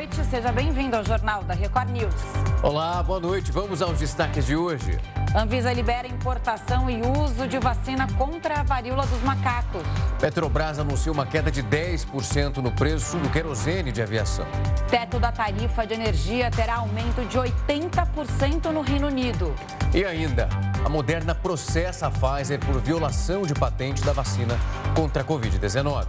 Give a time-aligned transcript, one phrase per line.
[0.00, 2.14] noite, seja bem-vindo ao Jornal da Record News.
[2.62, 3.52] Olá, boa noite.
[3.52, 4.98] Vamos aos destaques de hoje.
[5.36, 9.82] Anvisa libera importação e uso de vacina contra a varíola dos macacos.
[10.18, 14.46] Petrobras anunciou uma queda de 10% no preço do querosene de aviação.
[14.88, 19.54] Teto da tarifa de energia terá aumento de 80% no Reino Unido.
[19.92, 20.48] E ainda,
[20.82, 24.58] a Moderna processa a Pfizer por violação de patente da vacina
[24.94, 26.06] contra a Covid-19.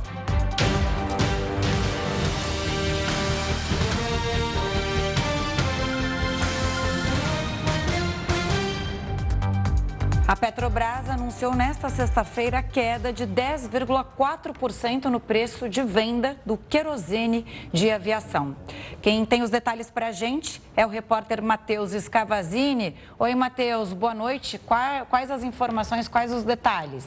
[10.32, 17.92] A Petrobras anunciou nesta sexta-feira queda de 10,4% no preço de venda do querosene de
[17.92, 18.56] aviação.
[19.02, 22.96] Quem tem os detalhes para a gente é o repórter Matheus Scavazini.
[23.20, 24.58] Oi, Matheus, boa noite.
[24.58, 27.06] Quais as informações, quais os detalhes?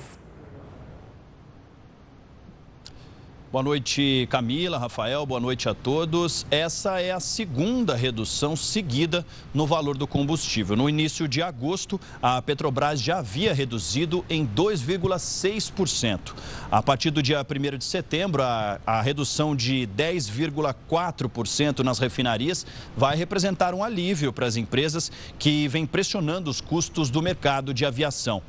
[3.54, 6.44] Boa noite, Camila, Rafael, boa noite a todos.
[6.50, 9.24] Essa é a segunda redução seguida
[9.54, 10.74] no valor do combustível.
[10.74, 16.34] No início de agosto, a Petrobras já havia reduzido em 2,6%.
[16.68, 23.14] A partir do dia 1 de setembro, a, a redução de 10,4% nas refinarias vai
[23.14, 28.42] representar um alívio para as empresas que vem pressionando os custos do mercado de aviação.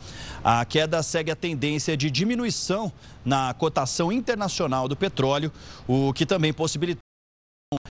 [0.44, 2.92] A queda segue a tendência de diminuição
[3.26, 5.52] na cotação internacional do petróleo,
[5.88, 7.02] o que também possibilitou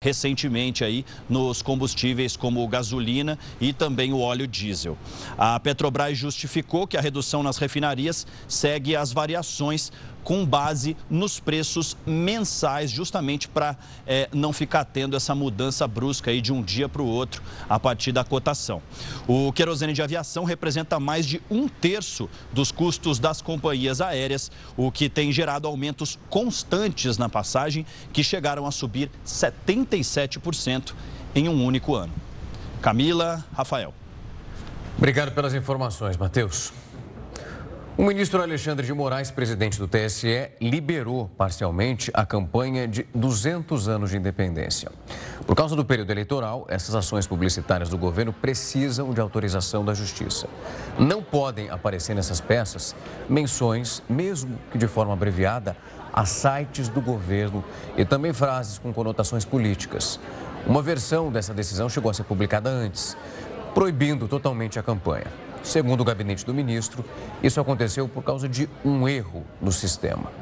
[0.02, 4.96] recentemente aí nos combustíveis como gasolina e também o óleo diesel.
[5.36, 9.92] A Petrobras justificou que a redução nas refinarias segue as variações
[10.28, 13.74] com base nos preços mensais, justamente para
[14.06, 17.80] é, não ficar tendo essa mudança brusca aí de um dia para o outro a
[17.80, 18.82] partir da cotação.
[19.26, 24.92] O querosene de aviação representa mais de um terço dos custos das companhias aéreas, o
[24.92, 30.92] que tem gerado aumentos constantes na passagem, que chegaram a subir 77%
[31.34, 32.12] em um único ano.
[32.82, 33.94] Camila, Rafael.
[34.98, 36.70] Obrigado pelas informações, Matheus.
[37.98, 44.10] O ministro Alexandre de Moraes, presidente do TSE, liberou parcialmente a campanha de 200 anos
[44.10, 44.88] de independência.
[45.44, 50.46] Por causa do período eleitoral, essas ações publicitárias do governo precisam de autorização da Justiça.
[50.96, 52.94] Não podem aparecer nessas peças
[53.28, 55.76] menções, mesmo que de forma abreviada,
[56.12, 57.64] a sites do governo
[57.96, 60.20] e também frases com conotações políticas.
[60.64, 63.16] Uma versão dessa decisão chegou a ser publicada antes,
[63.74, 65.47] proibindo totalmente a campanha.
[65.68, 67.04] Segundo o gabinete do ministro,
[67.42, 70.32] isso aconteceu por causa de um erro no sistema.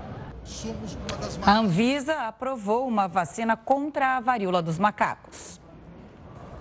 [1.43, 5.61] A Anvisa aprovou uma vacina contra a varíola dos macacos.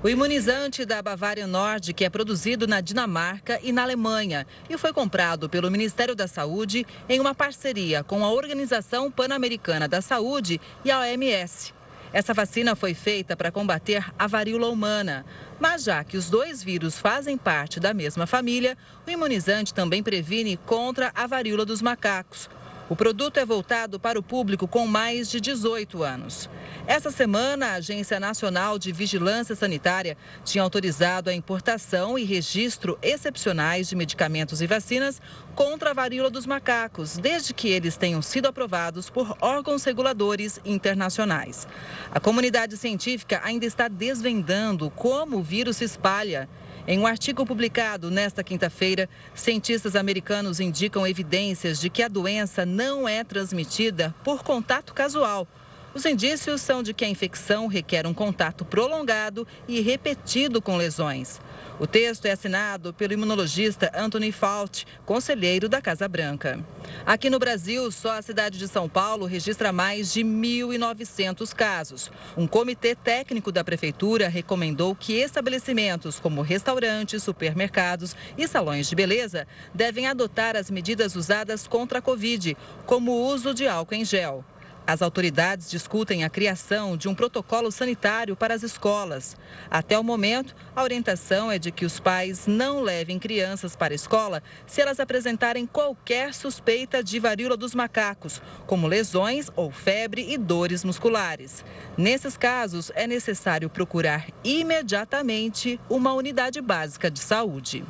[0.01, 5.47] O imunizante da Bavária Nordic é produzido na Dinamarca e na Alemanha e foi comprado
[5.47, 11.01] pelo Ministério da Saúde em uma parceria com a Organização Pan-Americana da Saúde e a
[11.01, 11.75] OMS.
[12.15, 15.25] Essa vacina foi feita para combater a varíola humana.
[15.59, 18.77] Mas já que os dois vírus fazem parte da mesma família,
[19.07, 22.49] o imunizante também previne contra a varíola dos macacos.
[22.87, 26.47] O produto é voltado para o público com mais de 18 anos.
[26.85, 33.89] Essa semana, a Agência Nacional de Vigilância Sanitária tinha autorizado a importação e registro excepcionais
[33.89, 35.19] de medicamentos e vacinas
[35.55, 41.67] contra a varíola dos macacos, desde que eles tenham sido aprovados por órgãos reguladores internacionais.
[42.11, 46.47] A comunidade científica ainda está desvendando como o vírus se espalha.
[46.87, 53.07] Em um artigo publicado nesta quinta-feira, cientistas americanos indicam evidências de que a doença não
[53.07, 55.47] é transmitida por contato casual.
[55.95, 61.41] Os indícios são de que a infecção requer um contato prolongado e repetido com lesões.
[61.77, 66.63] O texto é assinado pelo imunologista Anthony Fauci, conselheiro da Casa Branca.
[67.05, 72.09] Aqui no Brasil, só a cidade de São Paulo registra mais de 1.900 casos.
[72.37, 79.45] Um comitê técnico da prefeitura recomendou que estabelecimentos como restaurantes, supermercados e salões de beleza
[79.73, 82.55] devem adotar as medidas usadas contra a Covid,
[82.85, 84.45] como o uso de álcool em gel.
[84.87, 89.35] As autoridades discutem a criação de um protocolo sanitário para as escolas.
[89.69, 93.95] Até o momento, a orientação é de que os pais não levem crianças para a
[93.95, 100.37] escola se elas apresentarem qualquer suspeita de varíola dos macacos, como lesões ou febre e
[100.37, 101.65] dores musculares.
[101.97, 107.83] Nesses casos, é necessário procurar imediatamente uma unidade básica de saúde.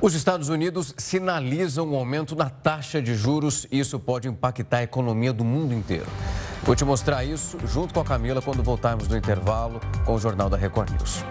[0.00, 4.82] Os Estados Unidos sinalizam um aumento na taxa de juros e isso pode impactar a
[4.82, 6.06] economia do mundo inteiro.
[6.62, 10.50] Vou te mostrar isso junto com a Camila quando voltarmos do intervalo com o Jornal
[10.50, 11.24] da Record News.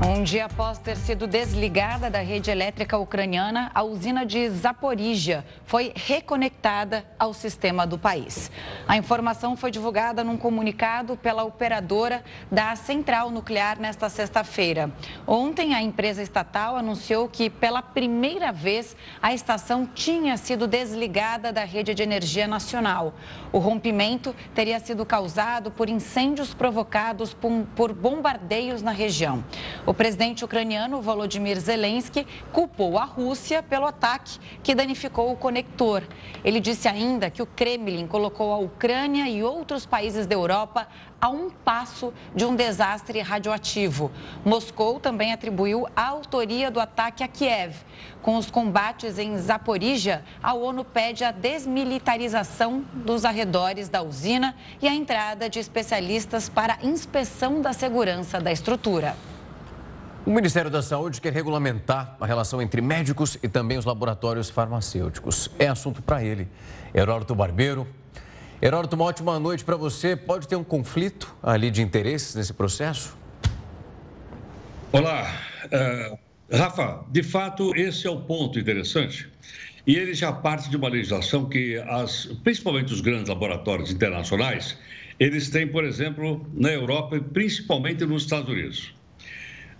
[0.00, 5.92] Um dia após ter sido desligada da rede elétrica ucraniana, a usina de Zaporizhia foi
[5.94, 8.48] reconectada ao sistema do país.
[8.86, 14.88] A informação foi divulgada num comunicado pela operadora da central nuclear nesta sexta-feira.
[15.26, 21.64] Ontem, a empresa estatal anunciou que, pela primeira vez, a estação tinha sido desligada da
[21.64, 23.14] rede de energia nacional.
[23.50, 27.36] O rompimento teria sido causado por incêndios provocados
[27.74, 29.42] por bombardeios na região.
[29.88, 36.02] O presidente ucraniano Volodymyr Zelensky culpou a Rússia pelo ataque que danificou o conector.
[36.44, 40.86] Ele disse ainda que o Kremlin colocou a Ucrânia e outros países da Europa
[41.18, 44.10] a um passo de um desastre radioativo.
[44.44, 47.74] Moscou também atribuiu a autoria do ataque a Kiev.
[48.20, 54.86] Com os combates em Zaporizhia, a ONU pede a desmilitarização dos arredores da usina e
[54.86, 59.16] a entrada de especialistas para inspeção da segurança da estrutura.
[60.26, 65.50] O Ministério da Saúde quer regulamentar a relação entre médicos e também os laboratórios farmacêuticos.
[65.58, 66.48] É assunto para ele.
[66.94, 67.86] Heródoto Barbeiro.
[68.60, 70.16] Heródoto, uma ótima noite para você.
[70.16, 73.16] Pode ter um conflito ali de interesses nesse processo?
[74.92, 75.32] Olá.
[75.64, 76.18] Uh,
[76.54, 79.30] Rafa, de fato, esse é o ponto interessante.
[79.86, 84.76] E ele já parte de uma legislação que, as, principalmente os grandes laboratórios internacionais,
[85.18, 88.97] eles têm, por exemplo, na Europa e principalmente nos Estados Unidos.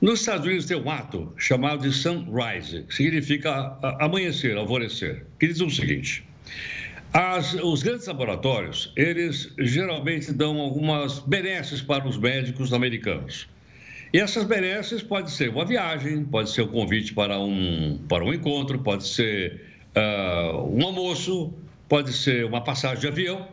[0.00, 5.60] Nos Estados Unidos tem um ato chamado de sunrise, que significa amanhecer, alvorecer, que diz
[5.60, 6.24] o seguinte:
[7.12, 13.48] as, os grandes laboratórios, eles geralmente dão algumas benesses para os médicos americanos.
[14.12, 18.32] E essas benesses pode ser uma viagem, pode ser um convite para um, para um
[18.32, 19.60] encontro, pode ser
[19.96, 21.52] uh, um almoço,
[21.88, 23.48] pode ser uma passagem de avião.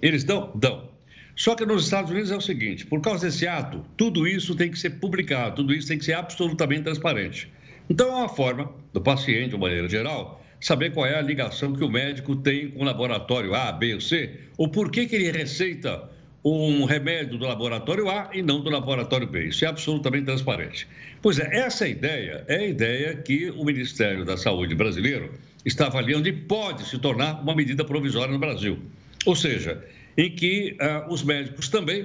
[0.00, 0.50] Eles dão?
[0.54, 0.91] Dão.
[1.34, 4.70] Só que nos Estados Unidos é o seguinte: por causa desse ato, tudo isso tem
[4.70, 7.50] que ser publicado, tudo isso tem que ser absolutamente transparente.
[7.88, 11.72] Então, é uma forma do paciente, de uma maneira geral, saber qual é a ligação
[11.72, 15.16] que o médico tem com o laboratório A, B ou C, ou por que, que
[15.16, 16.08] ele receita
[16.44, 19.46] um remédio do laboratório A e não do laboratório B.
[19.46, 20.88] Isso é absolutamente transparente.
[21.20, 25.32] Pois é, essa ideia é a ideia que o Ministério da Saúde brasileiro
[25.64, 28.78] está avaliando e pode se tornar uma medida provisória no Brasil.
[29.24, 29.84] Ou seja,
[30.16, 32.02] em que uh, os médicos também,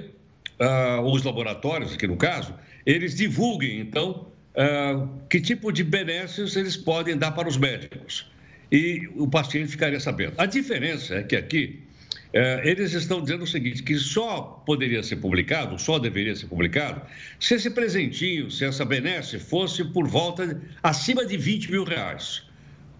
[0.60, 2.54] uh, os laboratórios, aqui no caso,
[2.86, 8.30] eles divulguem, então, uh, que tipo de benesses eles podem dar para os médicos.
[8.70, 10.34] E o paciente ficaria sabendo.
[10.38, 11.82] A diferença é que aqui
[12.62, 17.00] eles estão dizendo o seguinte, que só poderia ser publicado, só deveria ser publicado,
[17.40, 22.42] se esse presentinho, se essa benesse fosse por volta, de, acima de 20 mil reais.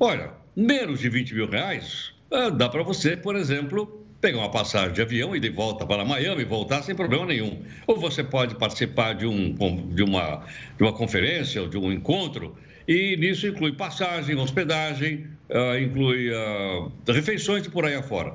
[0.00, 2.14] Olha, menos de 20 mil reais,
[2.56, 6.44] dá para você, por exemplo, pegar uma passagem de avião e de volta para Miami
[6.44, 7.62] voltar sem problema nenhum.
[7.86, 9.54] Ou você pode participar de, um,
[9.94, 10.44] de, uma,
[10.76, 12.56] de uma conferência ou de um encontro,
[12.86, 18.34] e nisso inclui passagem, hospedagem, uh, inclui uh, refeições e por aí afora.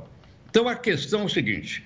[0.49, 1.83] Então a questão é o seguinte: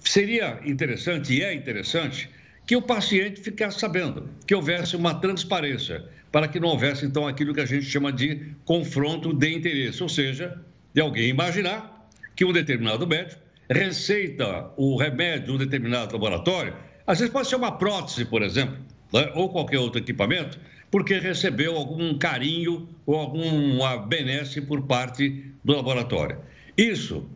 [0.00, 2.28] seria interessante, e é interessante,
[2.66, 7.54] que o paciente ficasse sabendo, que houvesse uma transparência, para que não houvesse então aquilo
[7.54, 10.60] que a gente chama de confronto de interesse, ou seja,
[10.92, 11.93] de alguém imaginar
[12.34, 16.74] que um determinado médico receita o remédio de um determinado laboratório,
[17.06, 18.76] às vezes pode ser uma prótese, por exemplo,
[19.12, 19.30] né?
[19.34, 20.58] ou qualquer outro equipamento,
[20.90, 26.38] porque recebeu algum carinho ou alguma benesse por parte do laboratório.
[26.76, 27.28] Isso,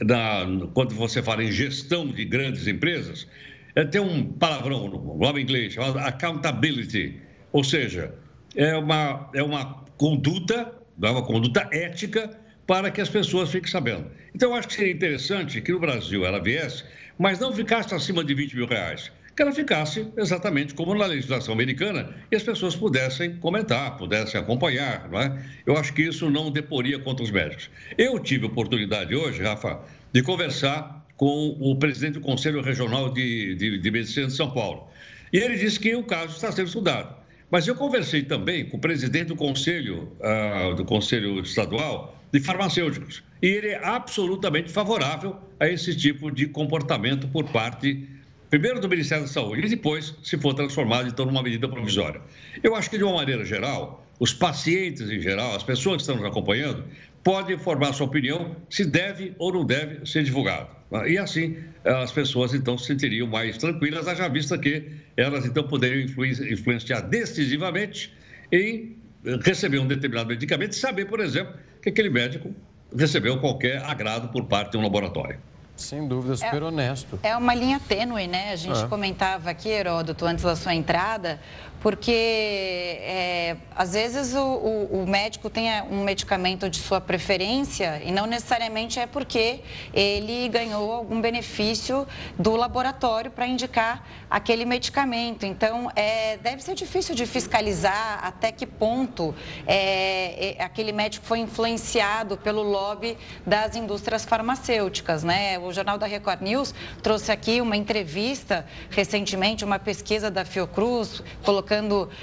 [0.00, 0.44] na,
[0.74, 3.26] quando você fala em gestão de grandes empresas,
[3.74, 7.20] é, tem um palavrão no nome inglês chamado accountability,
[7.52, 8.14] ou seja,
[8.54, 14.10] é uma, é uma conduta, é uma conduta ética para que as pessoas fiquem sabendo.
[14.34, 16.84] Então, eu acho que seria interessante que no Brasil ela viesse,
[17.18, 19.10] mas não ficasse acima de 20 mil reais.
[19.34, 25.08] Que ela ficasse exatamente como na legislação americana e as pessoas pudessem comentar, pudessem acompanhar.
[25.10, 25.44] Não é?
[25.66, 27.70] Eu acho que isso não deporia contra os médicos.
[27.98, 29.80] Eu tive oportunidade hoje, Rafa,
[30.10, 34.88] de conversar com o presidente do Conselho Regional de, de, de Medicina de São Paulo.
[35.32, 37.14] E ele disse que o caso está sendo estudado.
[37.50, 43.22] Mas eu conversei também com o presidente do Conselho, uh, do Conselho Estadual de Farmacêuticos.
[43.40, 48.08] E ele é absolutamente favorável a esse tipo de comportamento por parte,
[48.50, 52.20] primeiro, do Ministério da Saúde e depois, se for transformado, então, numa medida provisória.
[52.62, 56.16] Eu acho que, de uma maneira geral, os pacientes em geral, as pessoas que estão
[56.16, 56.84] nos acompanhando,
[57.26, 60.68] podem formar sua opinião se deve ou não deve ser divulgado.
[61.08, 66.06] E assim, as pessoas, então, se sentiriam mais tranquilas, haja vista que elas, então, poderiam
[66.48, 68.14] influenciar decisivamente
[68.52, 68.96] em
[69.44, 71.52] receber um determinado medicamento e saber, por exemplo,
[71.82, 72.54] que aquele médico
[72.96, 75.40] recebeu qualquer agrado por parte de um laboratório.
[75.76, 77.18] Sem dúvida, super é, honesto.
[77.22, 78.52] É uma linha tênue, né?
[78.52, 78.86] A gente é.
[78.86, 81.38] comentava aqui, Heródoto, antes da sua entrada,
[81.86, 88.10] porque é, às vezes o, o, o, médico tem um medicamento de sua preferência e
[88.10, 89.60] não necessariamente é porque
[89.94, 92.04] ele ganhou algum benefício
[92.36, 95.46] do laboratório para indicar aquele medicamento.
[95.46, 99.32] Então, é, deve ser difícil de fiscalizar até que ponto
[99.64, 103.16] é, é aquele médico foi influenciado pelo lobby
[103.46, 105.22] das indústrias farmacêuticas.
[105.22, 105.56] Né?
[105.60, 111.75] O Jornal da Record News trouxe aqui uma entrevista recentemente, uma pesquisa da Fiocruz, colocando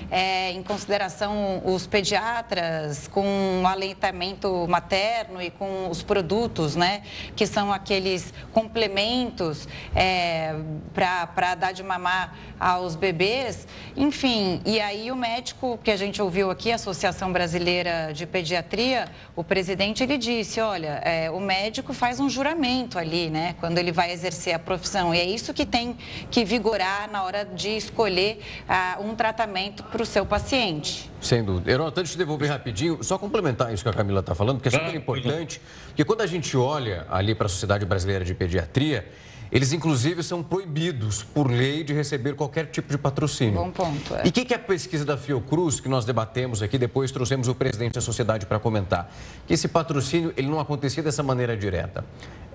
[0.09, 7.03] é, em consideração os pediatras com o aleitamento materno e com os produtos, né,
[7.35, 10.55] que são aqueles complementos é,
[10.93, 13.67] para dar de mamar aos bebês.
[13.95, 19.09] Enfim, e aí o médico que a gente ouviu aqui, a Associação Brasileira de Pediatria,
[19.35, 23.91] o presidente, ele disse, olha, é, o médico faz um juramento ali, né, quando ele
[23.91, 25.13] vai exercer a profissão.
[25.13, 25.97] E é isso que tem
[26.31, 31.11] que vigorar na hora de escolher ah, um tratamento tratamento para o seu paciente.
[31.19, 31.71] Sem dúvida.
[31.71, 34.79] Herói, antes de devolver rapidinho, só complementar isso que a Camila está falando, porque é
[34.79, 39.07] super importante, porque quando a gente olha ali para a Sociedade Brasileira de Pediatria,
[39.53, 43.53] eles, inclusive, são proibidos por lei de receber qualquer tipo de patrocínio.
[43.53, 44.15] Bom ponto.
[44.15, 44.25] É.
[44.25, 47.47] E o que, que é a pesquisa da Fiocruz, que nós debatemos aqui, depois trouxemos
[47.47, 49.13] o presidente da sociedade para comentar?
[49.45, 52.03] Que esse patrocínio ele não acontecia dessa maneira direta.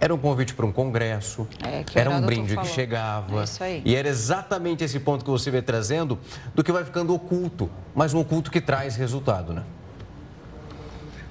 [0.00, 3.45] Era um convite para um congresso, é, era um brinde que chegava.
[3.61, 6.19] É e era exatamente esse ponto que você vem trazendo
[6.52, 9.62] do que vai ficando oculto, mas um oculto que traz resultado, né?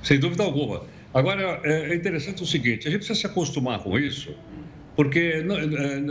[0.01, 0.83] Sem dúvida alguma.
[1.13, 4.33] Agora, é, é interessante o seguinte: a gente precisa se acostumar com isso
[4.97, 5.45] porque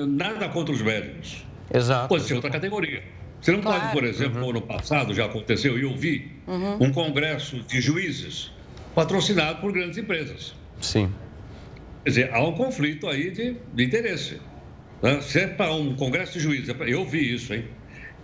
[0.08, 1.44] nada contra os médicos.
[1.74, 2.08] Exato.
[2.08, 3.02] Pode ser outra categoria.
[3.40, 3.80] Você não claro.
[3.80, 4.50] pode, por exemplo, uhum.
[4.50, 6.84] ano passado já aconteceu, e eu vi, uhum.
[6.84, 8.52] um congresso de juízes
[8.94, 10.54] patrocinado por grandes empresas.
[10.80, 11.12] Sim.
[12.04, 14.40] Quer dizer, há um conflito aí de, de interesse.
[15.02, 15.20] Né?
[15.20, 17.64] Se é para um congresso de juízes, é eu vi isso, hein?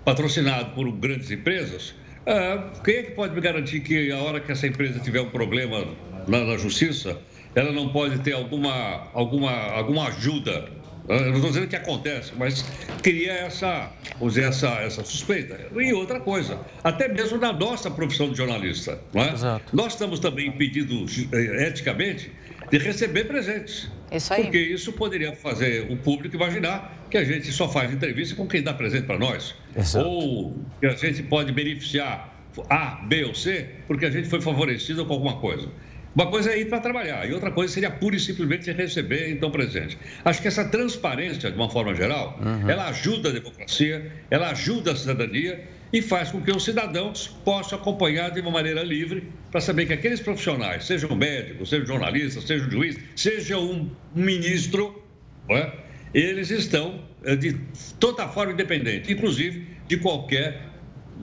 [0.05, 4.51] Patrocinado por grandes empresas, é, quem é que pode me garantir que a hora que
[4.53, 5.87] essa empresa tiver um problema
[6.29, 7.21] na, na justiça,
[7.55, 10.71] ela não pode ter alguma, alguma, alguma ajuda.
[11.09, 12.65] Eu não estou dizendo que acontece, mas
[13.03, 15.59] cria essa, vamos dizer, essa, essa suspeita.
[15.75, 19.33] E outra coisa, até mesmo na nossa profissão de jornalista, não é?
[19.33, 19.77] Exato.
[19.77, 22.31] nós estamos também impedidos eh, eticamente
[22.71, 23.91] de receber presentes.
[24.11, 24.45] Isso aí.
[24.45, 28.63] Porque isso poderia fazer o público imaginar que a gente só faz entrevista com quem
[28.63, 29.55] dá presente para nós.
[29.77, 30.07] Exato.
[30.07, 32.33] Ou que a gente pode beneficiar
[32.71, 35.69] A, B ou C porque a gente foi favorecido com alguma coisa.
[36.15, 39.51] Uma coisa é ir para trabalhar e outra coisa seria pura e simplesmente receber então
[39.51, 39.97] presente.
[40.25, 42.69] Acho que essa transparência, de uma forma geral, uhum.
[42.69, 47.79] ela ajuda a democracia, ela ajuda a cidadania e faz com que os cidadãos possam
[47.79, 51.87] acompanhar de uma maneira livre para saber que aqueles profissionais, seja um médico, seja um
[51.87, 55.03] jornalista, seja um juiz, seja um ministro,
[55.51, 55.71] é?
[56.13, 57.59] eles estão eh, de
[57.99, 60.63] toda forma independente, inclusive de qualquer,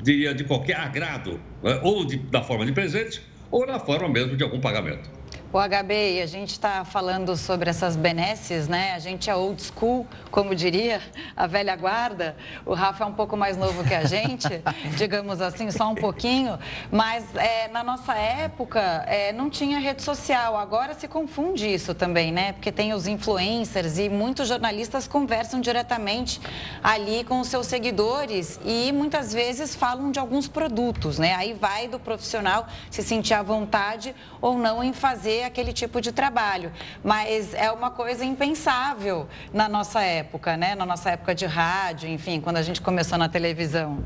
[0.04, 1.80] de, de qualquer agrado, é?
[1.84, 5.19] ou de, da forma de presente ou na forma mesmo de algum pagamento.
[5.52, 8.94] O HB, a gente está falando sobre essas benesses, né?
[8.94, 11.02] A gente é old school, como diria
[11.36, 12.38] a velha guarda.
[12.64, 14.48] O Rafa é um pouco mais novo que a gente,
[14.96, 16.60] digamos assim, só um pouquinho.
[16.92, 20.56] Mas é, na nossa época é, não tinha rede social.
[20.56, 22.54] Agora se confunde isso também, né?
[22.54, 26.40] Porque tem os influencers e muitos jornalistas conversam diretamente
[26.84, 31.34] ali com os seus seguidores e muitas vezes falam de alguns produtos, né?
[31.34, 36.02] Aí vai do profissional se sentir à vontade ou não em fazer fazer aquele tipo
[36.02, 36.72] de trabalho.
[37.04, 40.76] Mas é uma coisa impensável na nossa época, né?
[40.76, 44.04] Na nossa época de rádio, enfim, quando a gente começou na televisão.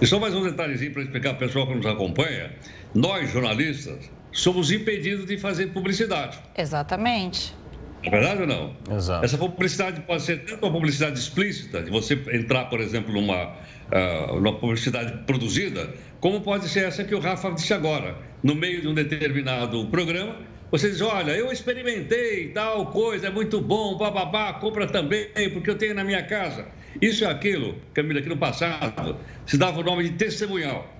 [0.00, 2.52] E só mais um detalhezinho para explicar para o pessoal que nos acompanha.
[2.94, 6.38] Nós, jornalistas, somos impedidos de fazer publicidade.
[6.56, 7.54] Exatamente.
[8.02, 8.76] É verdade ou não?
[8.90, 9.24] Exato.
[9.24, 14.40] Essa publicidade pode ser tanto uma publicidade explícita, de você entrar, por exemplo, numa, uh,
[14.40, 15.88] numa publicidade produzida,
[16.20, 18.16] como pode ser essa que o Rafa disse agora.
[18.42, 20.36] No meio de um determinado programa,
[20.70, 25.76] você diz, olha, eu experimentei tal coisa, é muito bom, bababá, compra também, porque eu
[25.76, 26.66] tenho na minha casa.
[27.00, 29.16] Isso é aquilo, Camila, que no passado
[29.46, 30.90] se dava o nome de testemunhal.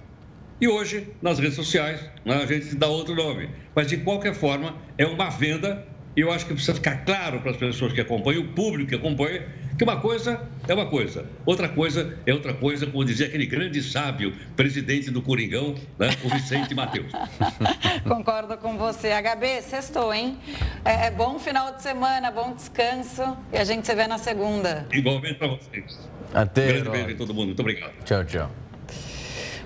[0.60, 3.48] E hoje, nas redes sociais, né, a gente dá outro nome.
[3.74, 5.84] Mas, de qualquer forma, é uma venda
[6.16, 9.46] eu acho que precisa ficar claro para as pessoas que acompanham, o público que acompanha,
[9.78, 13.82] que uma coisa é uma coisa, outra coisa é outra coisa, como dizia aquele grande
[13.82, 17.10] sábio, presidente do Coringão, né, o Vicente Matheus.
[18.06, 19.10] Concordo com você.
[19.10, 20.38] HB, sextou, hein?
[20.84, 24.86] É, é, bom final de semana, bom descanso e a gente se vê na segunda.
[24.92, 25.98] Igualmente para vocês.
[26.34, 26.64] Até.
[26.64, 27.46] Um grande beijo em todo mundo.
[27.46, 27.92] Muito obrigado.
[28.04, 28.61] Tchau, tchau.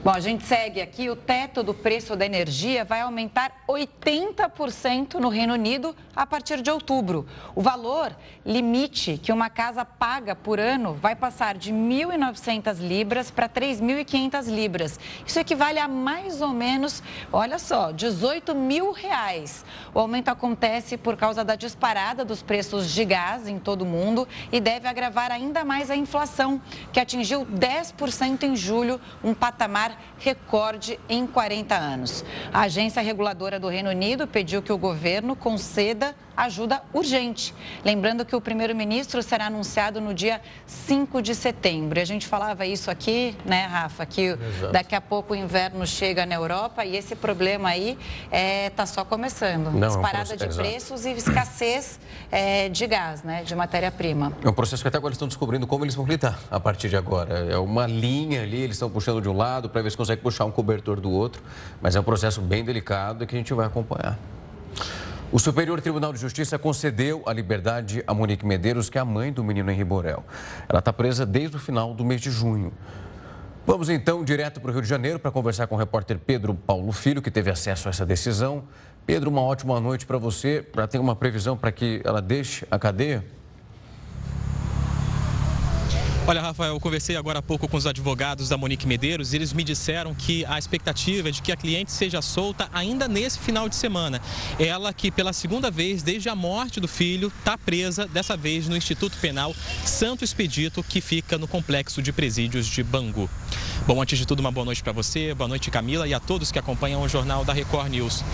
[0.07, 1.11] Bom, a gente segue aqui.
[1.11, 6.71] O teto do preço da energia vai aumentar 80% no Reino Unido a partir de
[6.71, 7.27] outubro.
[7.57, 13.49] O valor limite que uma casa paga por ano vai passar de 1.900 libras para
[13.49, 15.01] 3.500 libras.
[15.27, 19.65] Isso equivale a mais ou menos, olha só, 18 mil reais.
[19.93, 24.29] O aumento acontece por causa da disparada dos preços de gás em todo o mundo
[24.53, 30.99] e deve agravar ainda mais a inflação, que atingiu 10% em julho, um patamar recorde
[31.09, 32.25] em 40 anos.
[32.53, 37.55] A agência reguladora do Reino Unido pediu que o governo conceda ajuda urgente.
[37.85, 41.99] Lembrando que o primeiro-ministro será anunciado no dia 5 de setembro.
[41.99, 44.73] E a gente falava isso aqui, né, Rafa, que Exato.
[44.73, 48.85] daqui a pouco o inverno chega na Europa e esse problema aí está é, tá
[48.85, 49.71] só começando.
[49.71, 50.69] Não, Disparada é um de Exato.
[50.69, 51.99] preços e escassez
[52.31, 54.33] é, de gás, né, de matéria-prima.
[54.45, 56.97] É um processo que até agora estão descobrindo como eles vão lidar a partir de
[56.97, 57.47] agora.
[57.51, 60.51] É uma linha ali, eles estão puxando de um lado para se consegue puxar um
[60.51, 61.43] cobertor do outro,
[61.81, 64.19] mas é um processo bem delicado e que a gente vai acompanhar.
[65.33, 69.33] O Superior Tribunal de Justiça concedeu a liberdade a Monique Medeiros, que é a mãe
[69.33, 70.25] do menino Henri Borel.
[70.69, 72.73] Ela está presa desde o final do mês de junho.
[73.67, 76.93] Vamos então direto para o Rio de Janeiro para conversar com o repórter Pedro Paulo
[76.93, 78.63] Filho, que teve acesso a essa decisão.
[79.05, 80.63] Pedro, uma ótima noite para você.
[80.63, 83.25] Para ter uma previsão para que ela deixe a cadeia?
[86.29, 89.53] Olha, Rafael, eu conversei agora há pouco com os advogados da Monique Medeiros e eles
[89.53, 93.69] me disseram que a expectativa é de que a cliente seja solta ainda nesse final
[93.69, 94.21] de semana.
[94.59, 98.77] Ela que pela segunda vez desde a morte do filho está presa, dessa vez no
[98.77, 99.55] Instituto Penal
[99.85, 103.31] Santo Expedito, que fica no complexo de presídios de Bangu.
[103.87, 106.51] Bom, antes de tudo, uma boa noite para você, boa noite Camila e a todos
[106.51, 108.25] que acompanham o jornal da Record News.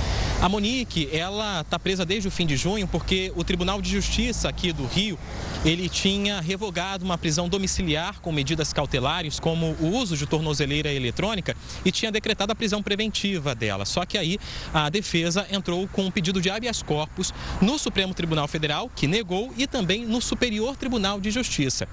[0.40, 4.48] A Monique, ela está presa desde o fim de junho porque o Tribunal de Justiça
[4.48, 5.18] aqui do Rio,
[5.62, 7.81] ele tinha revogado uma prisão domiciliar
[8.20, 13.54] com medidas cautelares, como o uso de tornozeleira eletrônica, e tinha decretado a prisão preventiva
[13.54, 13.84] dela.
[13.84, 14.38] Só que aí
[14.72, 19.52] a defesa entrou com um pedido de habeas corpus no Supremo Tribunal Federal, que negou,
[19.56, 21.88] e também no Superior Tribunal de Justiça.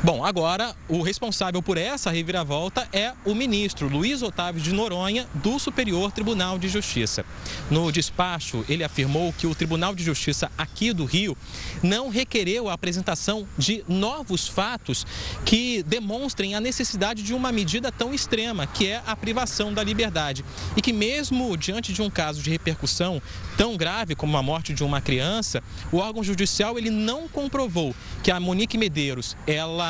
[0.00, 5.60] Bom, agora o responsável por essa reviravolta é o ministro Luiz Otávio de Noronha, do
[5.60, 7.24] Superior Tribunal de Justiça.
[7.70, 11.36] No despacho, ele afirmou que o Tribunal de Justiça aqui do Rio
[11.84, 15.06] não requereu a apresentação de novos fatos
[15.44, 20.44] que demonstrem a necessidade de uma medida tão extrema, que é a privação da liberdade.
[20.76, 23.22] E que, mesmo diante de um caso de repercussão
[23.56, 28.32] tão grave como a morte de uma criança, o órgão judicial ele não comprovou que
[28.32, 29.81] a Monique Medeiros ela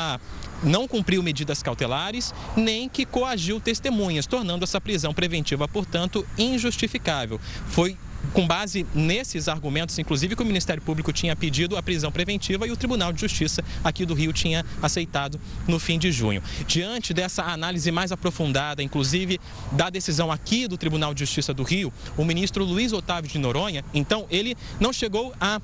[0.63, 7.39] não cumpriu medidas cautelares nem que coagiu testemunhas, tornando essa prisão preventiva, portanto, injustificável.
[7.67, 7.97] Foi
[8.31, 12.71] com base nesses argumentos, inclusive, que o Ministério Público tinha pedido a prisão preventiva e
[12.71, 16.41] o Tribunal de Justiça aqui do Rio tinha aceitado no fim de junho.
[16.65, 19.39] Diante dessa análise mais aprofundada, inclusive
[19.71, 23.83] da decisão aqui do Tribunal de Justiça do Rio, o ministro Luiz Otávio de Noronha,
[23.93, 25.61] então, ele não chegou a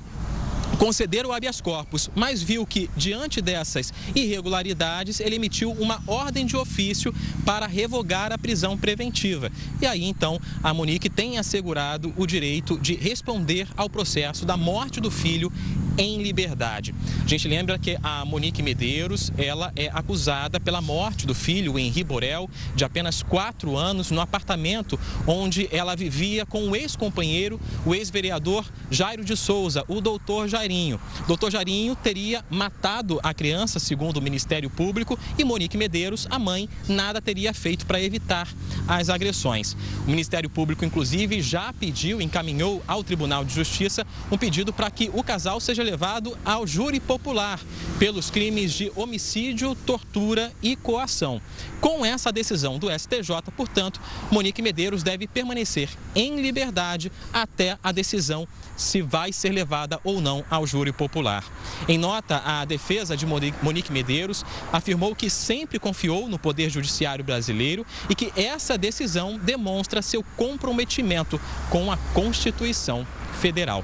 [0.78, 6.56] conceder o habeas corpus, mas viu que, diante dessas irregularidades, ele emitiu uma ordem de
[6.56, 7.14] ofício
[7.46, 9.52] para revogar a prisão preventiva.
[9.82, 15.00] E aí, então, a Monique tem assegurado o direito de responder ao processo da morte
[15.00, 15.52] do filho
[15.98, 16.96] em liberdade.
[17.26, 22.04] A gente lembra que a Monique Medeiros, ela é acusada pela morte do filho, Henri
[22.06, 28.66] Borel, de apenas quatro anos, no apartamento onde ela vivia com o ex-companheiro, o ex-vereador
[28.90, 31.00] Jairo de Souza, o doutor Jairinho.
[31.26, 36.68] Doutor Jairinho teria matado a criança, segundo o Ministério Público, e Monique Medeiros, a mãe,
[36.88, 38.48] nada teria feito para evitar
[38.88, 39.78] as agressões.
[40.06, 45.10] O Ministério Público, inclusive, já pediu, encaminhou ao Tribunal de Justiça um pedido para que
[45.14, 47.60] o casal seja levado ao júri popular
[47.98, 51.42] pelos crimes de homicídio, tortura e coação.
[51.80, 58.46] Com essa decisão do STJ, portanto, Monique Medeiros deve permanecer em liberdade até a decisão
[58.80, 61.44] se vai ser levada ou não ao júri popular.
[61.88, 67.86] Em nota, a defesa de Monique Medeiros afirmou que sempre confiou no Poder Judiciário brasileiro
[68.10, 71.40] e que essa decisão demonstra seu comprometimento
[71.70, 73.06] com a Constituição
[73.40, 73.84] Federal.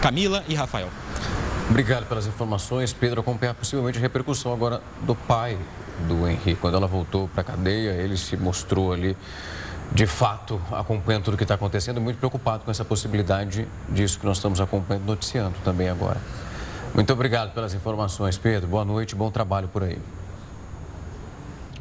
[0.00, 0.88] Camila e Rafael.
[1.68, 2.92] Obrigado pelas informações.
[2.92, 5.58] Pedro, acompanhar possivelmente a repercussão agora do pai
[6.06, 6.54] do Henrique.
[6.54, 9.16] Quando ela voltou para a cadeia, ele se mostrou ali,
[9.92, 14.26] de fato, acompanhando tudo o que está acontecendo, muito preocupado com essa possibilidade disso que
[14.26, 16.20] nós estamos acompanhando, noticiando também agora.
[16.94, 18.68] Muito obrigado pelas informações, Pedro.
[18.68, 19.98] Boa noite, bom trabalho por aí.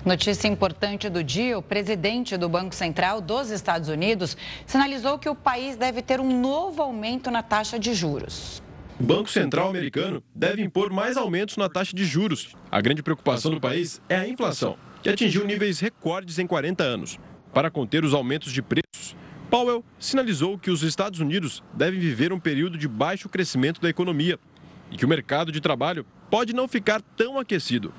[0.05, 5.35] Notícia importante do dia: o presidente do Banco Central dos Estados Unidos sinalizou que o
[5.35, 8.61] país deve ter um novo aumento na taxa de juros.
[8.99, 12.55] O Banco Central americano deve impor mais aumentos na taxa de juros.
[12.71, 14.77] A grande preocupação do país é a inflação.
[15.03, 17.19] que atingiu níveis recordes em 40 anos.
[17.53, 19.15] Para conter os aumentos de preços,
[19.49, 24.37] Powell sinalizou que os Estados Unidos devem viver um período de baixo crescimento da economia
[24.91, 27.93] e que o mercado de trabalho pode não ficar tão aquecido.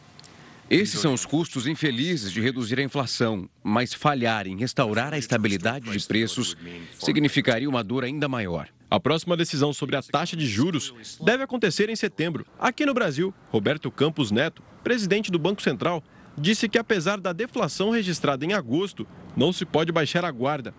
[0.71, 5.91] Esses são os custos infelizes de reduzir a inflação, mas falhar em restaurar a estabilidade
[5.91, 6.55] de preços
[6.99, 8.69] significaria uma dor ainda maior.
[8.91, 12.47] A próxima decisão sobre a taxa de juros deve acontecer em setembro.
[12.59, 16.05] Aqui no Brasil, Roberto Campos Neto, presidente do Banco Central,
[16.37, 19.07] disse que apesar da deflação registrada em agosto,
[19.39, 20.75] não se pode baixar a guarda,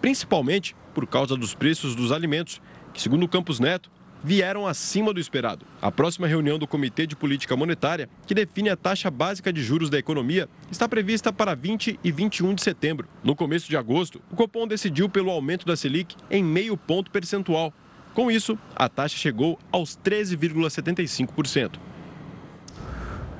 [0.00, 2.62] principalmente por causa dos preços dos alimentos,
[2.94, 3.90] que, segundo Campos Neto,
[4.22, 5.66] vieram acima do esperado.
[5.82, 9.90] A próxima reunião do Comitê de Política Monetária, que define a taxa básica de juros
[9.90, 13.08] da economia, está prevista para 20 e 21 de setembro.
[13.24, 17.74] No começo de agosto, o Copom decidiu pelo aumento da Selic em meio ponto percentual.
[18.14, 21.72] Com isso, a taxa chegou aos 13,75%.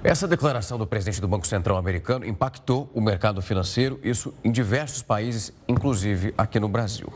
[0.06, 5.02] Essa declaração do presidente do Banco Central americano impactou o mercado financeiro, isso em diversos
[5.02, 7.12] países, inclusive aqui no Brasil.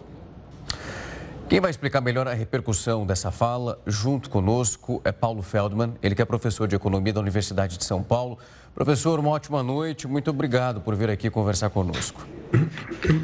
[1.48, 6.22] Quem vai explicar melhor a repercussão dessa fala, junto conosco, é Paulo Feldman, ele que
[6.22, 8.40] é professor de Economia da Universidade de São Paulo.
[8.74, 12.26] Professor, uma ótima noite, muito obrigado por vir aqui conversar conosco.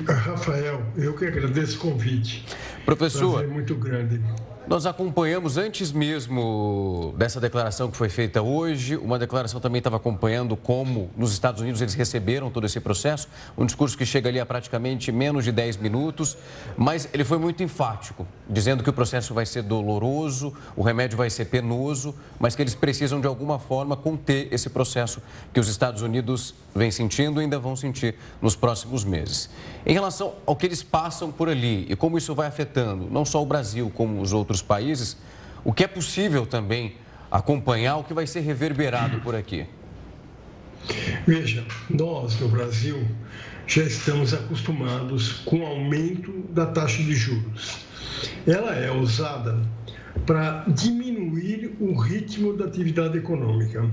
[0.07, 2.46] Rafael, eu que agradeço o convite.
[2.85, 4.22] Professor, é muito grande.
[4.68, 10.57] Nós acompanhamos antes mesmo dessa declaração que foi feita hoje, uma declaração também estava acompanhando
[10.57, 14.44] como nos Estados Unidos eles receberam todo esse processo, um discurso que chega ali a
[14.44, 16.37] praticamente menos de 10 minutos,
[16.76, 21.31] mas ele foi muito enfático, dizendo que o processo vai ser doloroso, o remédio vai
[21.31, 25.22] ser penoso, mas que eles precisam de alguma forma conter esse processo
[25.55, 29.48] que os Estados Unidos vêm sentindo e ainda vão sentir nos próximos meses.
[29.87, 33.40] Em relação ao que eles passam por ali e como isso vai afetando não só
[33.40, 35.16] o Brasil, como os outros países,
[35.64, 36.97] o que é possível também
[37.31, 39.66] acompanhar, o que vai ser reverberado por aqui?
[41.27, 43.05] Veja, nós no Brasil
[43.66, 47.79] já estamos acostumados com o aumento da taxa de juros.
[48.47, 49.61] Ela é usada
[50.25, 53.90] para diminuir o ritmo da atividade econômica.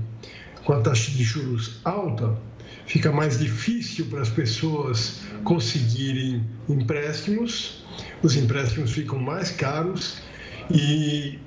[0.64, 2.38] Com a taxa de juros alta,
[2.86, 7.84] fica mais difícil para as pessoas conseguirem empréstimos,
[8.22, 10.22] os empréstimos ficam mais caros
[10.70, 11.38] e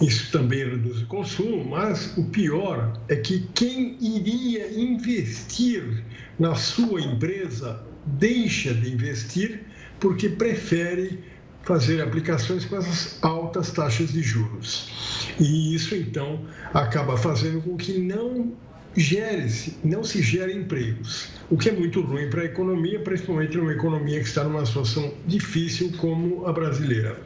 [0.00, 6.04] isso também reduz o consumo, mas o pior é que quem iria investir
[6.38, 9.62] na sua empresa deixa de investir
[10.00, 11.20] porque prefere
[11.62, 14.90] fazer aplicações com essas altas taxas de juros.
[15.40, 18.52] E isso então acaba fazendo com que não
[18.96, 23.72] gere-se, não se gere empregos, o que é muito ruim para a economia, principalmente numa
[23.72, 27.18] economia que está numa situação difícil como a brasileira.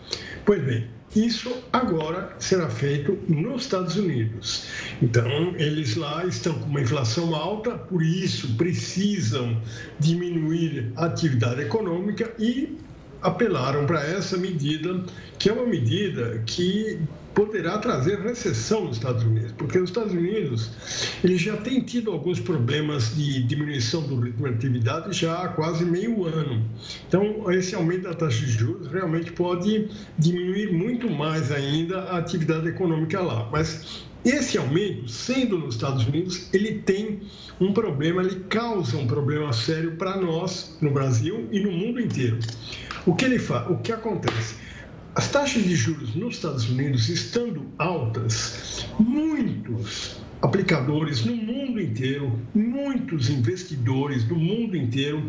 [0.49, 4.65] Pois bem, isso agora será feito nos Estados Unidos.
[5.03, 9.61] Então, eles lá estão com uma inflação alta, por isso precisam
[10.01, 12.79] diminuir a atividade econômica e
[13.21, 15.05] apelaram para essa medida,
[15.39, 16.99] que é uma medida que
[17.39, 20.73] poderá trazer recessão nos Estados Unidos, porque os Estados Unidos
[21.23, 25.85] ele já tem tido alguns problemas de diminuição do ritmo de atividade já há quase
[25.85, 26.69] meio ano.
[27.07, 32.67] Então, esse aumento da taxa de juros realmente pode diminuir muito mais ainda a atividade
[32.67, 33.49] econômica lá.
[33.53, 37.21] Mas esse aumento, sendo nos Estados Unidos, ele tem
[37.61, 42.37] um problema, ele causa um problema sério para nós no Brasil e no mundo inteiro.
[43.07, 43.71] O que ele faz?
[43.71, 44.68] O que acontece?
[45.19, 53.29] As taxas de juros nos Estados Unidos estando altas, muitos aplicadores no mundo inteiro, muitos
[53.29, 55.29] investidores do mundo inteiro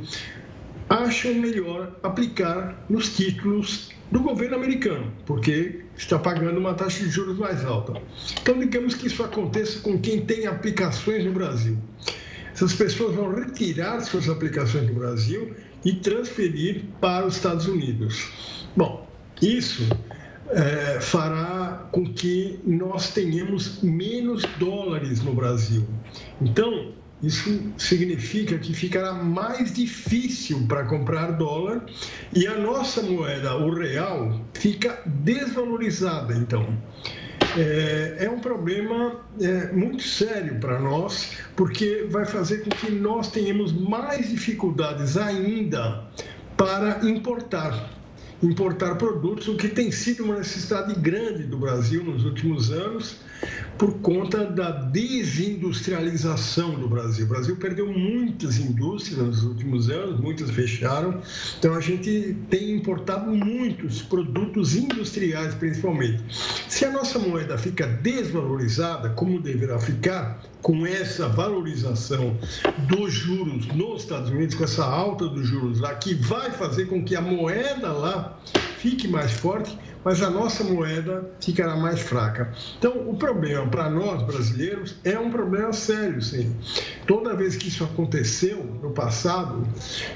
[0.88, 7.40] acham melhor aplicar nos títulos do governo americano, porque está pagando uma taxa de juros
[7.40, 8.00] mais alta.
[8.44, 11.76] Então, digamos que isso aconteça com quem tem aplicações no Brasil.
[12.54, 18.28] Essas pessoas vão retirar suas aplicações no Brasil e transferir para os Estados Unidos.
[18.78, 19.09] Bom,
[19.42, 19.88] isso
[20.52, 25.86] é, fará com que nós tenhamos menos dólares no Brasil.
[26.42, 31.86] Então, isso significa que ficará mais difícil para comprar dólar
[32.34, 36.34] e a nossa moeda, o real, fica desvalorizada.
[36.34, 36.66] Então,
[37.58, 43.30] é, é um problema é, muito sério para nós, porque vai fazer com que nós
[43.30, 46.06] tenhamos mais dificuldades ainda
[46.56, 47.99] para importar
[48.42, 53.18] importar produtos, o que tem sido uma necessidade grande do Brasil nos últimos anos,
[53.78, 57.26] por conta da desindustrialização do Brasil.
[57.26, 61.22] O Brasil perdeu muitas indústrias nos últimos anos, muitas fecharam,
[61.58, 66.22] então a gente tem importado muitos produtos industriais, principalmente.
[66.68, 72.38] Se a nossa moeda fica desvalorizada, como deverá ficar, com essa valorização
[72.88, 77.02] dos juros nos Estados Unidos, com essa alta dos juros lá, que vai fazer com
[77.04, 78.38] que a moeda lá
[78.80, 82.52] fique mais forte, mas a nossa moeda ficará mais fraca.
[82.78, 86.56] Então, o problema para nós brasileiros é um problema sério, sim.
[87.06, 89.68] Toda vez que isso aconteceu no passado,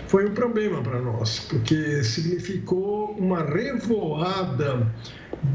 [0.08, 4.88] foi um problema para nós, porque significou uma revoada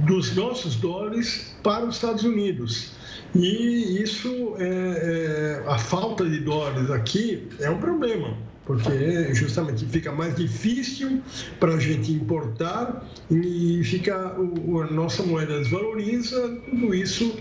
[0.07, 2.93] dos nossos dólares para os Estados Unidos.
[3.35, 5.28] E isso, é, é,
[5.69, 11.23] a falta de dólares aqui é um problema, porque justamente fica mais difícil
[11.61, 17.37] para a gente importar e fica o, a nossa moeda desvaloriza, tudo isso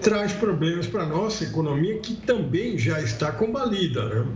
[0.00, 4.04] traz problemas para a nossa economia que também já está combalida.
[4.06, 4.26] Né?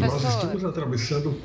[0.00, 1.36] Nós estamos atravessando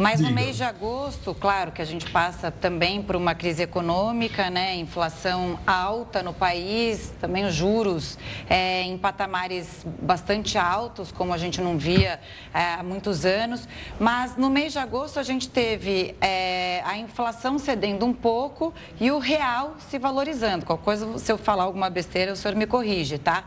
[0.00, 0.30] mas Diga.
[0.30, 4.74] no mês de agosto, claro que a gente passa também por uma crise econômica, né?
[4.76, 8.16] Inflação alta no país, também os juros
[8.48, 12.18] é, em patamares bastante altos, como a gente não via
[12.54, 13.68] é, há muitos anos.
[13.98, 19.10] Mas no mês de agosto a gente teve é, a inflação cedendo um pouco e
[19.10, 20.64] o real se valorizando.
[20.64, 23.44] Qualquer coisa, se eu falar alguma besteira, o senhor me corrige, tá?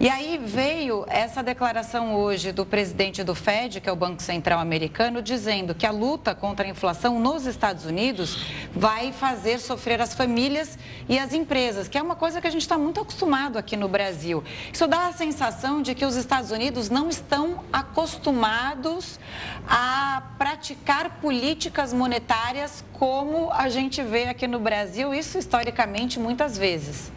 [0.00, 4.58] E aí veio essa declaração hoje do presidente do Fed, que é o Banco Central
[4.58, 10.14] Americano, dizendo que a luta contra a inflação nos Estados Unidos vai fazer sofrer as
[10.14, 10.76] famílias
[11.08, 13.88] e as empresas, que é uma coisa que a gente está muito acostumado aqui no
[13.88, 14.42] Brasil.
[14.72, 19.20] Isso dá a sensação de que os Estados Unidos não estão acostumados
[19.68, 27.12] a praticar políticas monetárias como a gente vê aqui no Brasil, isso historicamente muitas vezes.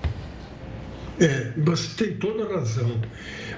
[1.19, 2.99] É, você tem toda a razão.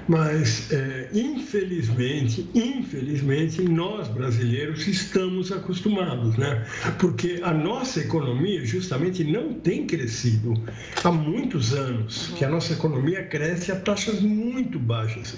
[0.08, 6.66] Mas, é, infelizmente, infelizmente, nós brasileiros estamos acostumados, né?
[6.98, 10.54] Porque a nossa economia justamente não tem crescido
[11.04, 15.36] há muitos anos, que a nossa economia cresce a taxas muito baixas.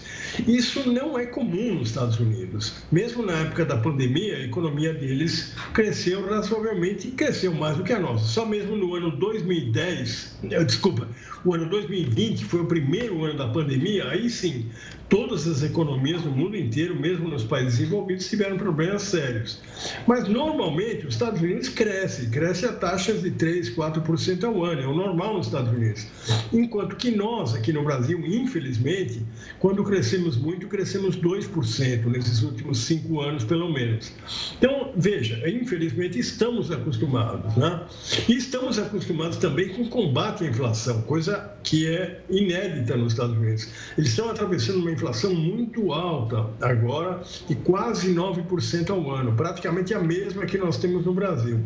[0.48, 2.84] Isso não é comum nos Estados Unidos.
[2.92, 7.94] Mesmo na época da pandemia, a economia deles cresceu razoavelmente e cresceu mais do que
[7.94, 8.26] a nossa.
[8.26, 11.08] Só mesmo no ano 2010, eh, desculpa,
[11.44, 11.68] o ano
[12.10, 14.66] 2020 foi o primeiro ano da pandemia, aí sim,
[15.10, 19.60] todas as economias no mundo inteiro, mesmo nos países desenvolvidos, tiveram problemas sérios.
[20.06, 24.88] Mas normalmente os Estados Unidos cresce, cresce a taxas de 3, 4% ao ano, é
[24.88, 26.06] o normal nos Estados Unidos.
[26.54, 29.26] Enquanto que nós, aqui no Brasil, infelizmente,
[29.60, 34.14] quando crescemos muito, crescemos 2% nesses últimos cinco anos, pelo menos.
[34.58, 37.82] Então, veja, infelizmente estamos acostumados, né?
[38.28, 41.99] E estamos acostumados também com combate à inflação, coisa que é
[42.30, 43.68] inédita nos Estados Unidos.
[43.98, 50.00] Eles estão atravessando uma inflação muito alta agora, de quase 9% ao ano, praticamente a
[50.00, 51.60] mesma que nós temos no Brasil.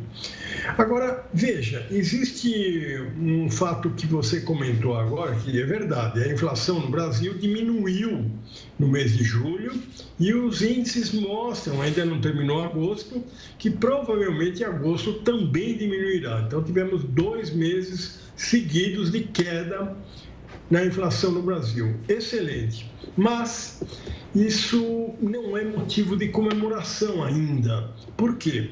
[0.78, 6.90] Agora, veja, existe um fato que você comentou agora, que é verdade: a inflação no
[6.90, 8.32] Brasil diminuiu
[8.80, 9.74] no mês de julho
[10.20, 13.24] e os índices mostram, ainda não terminou agosto,
[13.58, 16.44] que provavelmente agosto também diminuirá.
[16.48, 19.96] Então, tivemos dois meses seguidos de queda
[20.74, 21.94] na inflação no Brasil.
[22.10, 22.92] Excelente.
[23.16, 23.84] Mas
[24.34, 27.92] isso não é motivo de comemoração ainda.
[28.18, 28.72] Por quê?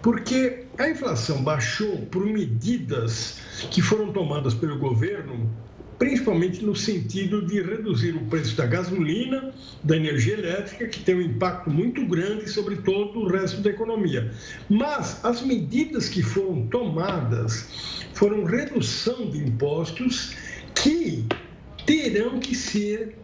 [0.00, 3.38] Porque a inflação baixou por medidas
[3.70, 5.46] que foram tomadas pelo governo,
[5.98, 9.52] principalmente no sentido de reduzir o preço da gasolina,
[9.84, 14.32] da energia elétrica, que tem um impacto muito grande sobre todo o resto da economia.
[14.70, 17.68] Mas as medidas que foram tomadas
[18.14, 20.34] foram redução de impostos
[20.74, 21.26] que
[21.86, 23.16] terão que ser,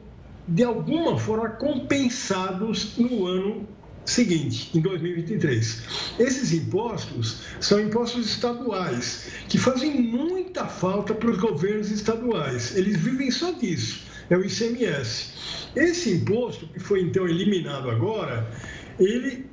[0.47, 3.69] de alguma forma, compensados no ano
[4.05, 5.83] seguinte, em 2023.
[6.19, 12.75] Esses impostos são impostos estaduais, que fazem muita falta para os governos estaduais.
[12.77, 15.33] Eles vivem só disso, é o ICMS.
[15.77, 18.51] Esse imposto, que foi então eliminado agora,
[18.99, 19.47] ele,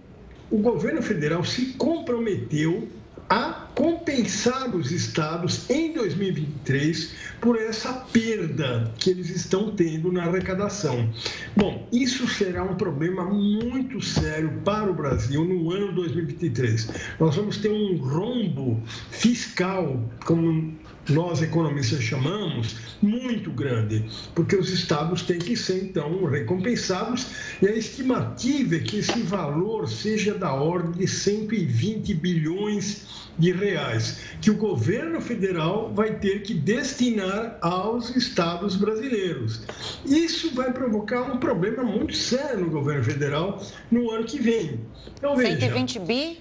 [0.49, 2.87] o governo federal se comprometeu
[3.29, 11.09] a compensar os estados em 2023 por essa perda que eles estão tendo na arrecadação.
[11.55, 16.89] Bom, isso será um problema muito sério para o Brasil no ano 2023.
[17.19, 20.73] Nós vamos ter um rombo fiscal, como
[21.09, 27.27] nós economistas chamamos, muito grande, porque os estados têm que ser então recompensados
[27.61, 34.21] e a estimativa é que esse valor seja da ordem de 120 bilhões de reais,
[34.41, 39.63] que o governo federal vai ter que destinar aos estados brasileiros.
[40.05, 44.79] Isso vai provocar um problema muito sério no governo federal no ano que vem.
[45.17, 46.39] Então, veja, 120 bi?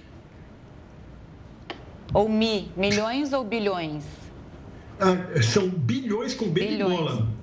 [2.13, 2.71] Ou mi?
[2.77, 4.03] Milhões ou bilhões?
[4.99, 6.91] ah, são bilhões com B bilhões.
[6.91, 7.34] de bola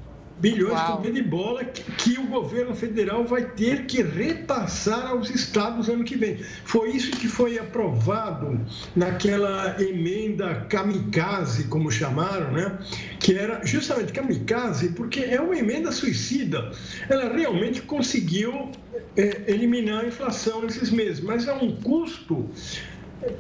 [0.43, 1.01] bilhões Uau.
[1.01, 6.03] com de bola que, que, o governo federal vai ter que repassar aos estados ano
[6.03, 6.39] que vem.
[6.65, 8.61] Foi isso que foi aprovado
[8.97, 12.77] naquela emenda kamikaze, como chamaram, né?
[13.21, 16.73] Que era justamente kamikaze, porque é uma emenda suicida.
[17.09, 18.73] Ela realmente conseguiu
[19.17, 22.51] é, eliminar a inflação nesses meses, mas é um custo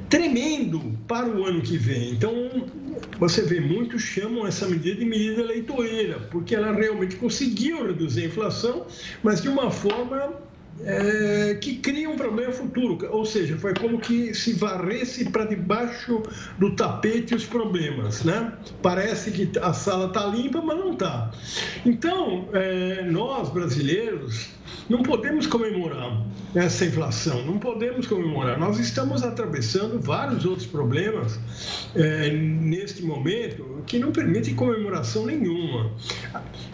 [0.08, 2.12] tremendo para o ano que vem.
[2.12, 2.32] Então,
[3.18, 8.26] você vê, muitos chamam essa medida de medida eleitoreira, porque ela realmente conseguiu reduzir a
[8.26, 8.86] inflação,
[9.22, 10.34] mas de uma forma
[10.84, 12.98] é, que cria um problema futuro.
[13.10, 16.22] Ou seja, foi como que se varresse para debaixo
[16.58, 18.24] do tapete os problemas.
[18.24, 18.52] Né?
[18.80, 21.30] Parece que a sala está limpa, mas não está.
[21.84, 24.50] Então, é, nós brasileiros
[24.88, 28.58] não podemos comemorar essa inflação, não podemos comemorar.
[28.58, 31.38] Nós estamos atravessando vários outros problemas
[31.94, 35.90] é, neste momento que não permitem comemoração nenhuma.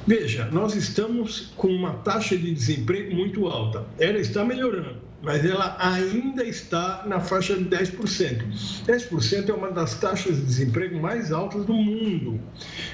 [0.07, 3.85] Veja, nós estamos com uma taxa de desemprego muito alta.
[3.99, 8.85] Ela está melhorando mas ela ainda está na faixa de 10%.
[8.87, 12.41] 10% é uma das taxas de desemprego mais altas do mundo.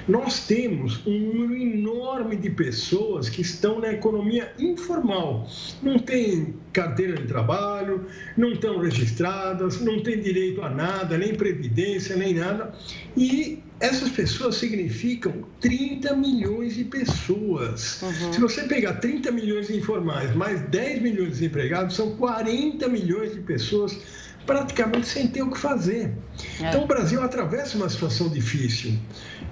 [0.09, 5.47] Nós temos um número enorme de pessoas que estão na economia informal,
[5.83, 8.07] não têm carteira de trabalho,
[8.37, 12.75] não estão registradas, não têm direito a nada, nem previdência, nem nada,
[13.17, 18.01] e essas pessoas significam 30 milhões de pessoas.
[18.03, 18.33] Uhum.
[18.33, 23.35] Se você pegar 30 milhões de informais mais 10 milhões de desempregados, são 40 milhões
[23.35, 23.99] de pessoas
[24.47, 26.13] praticamente sem ter o que fazer.
[26.61, 26.69] É.
[26.69, 28.99] Então o Brasil atravessa uma situação difícil.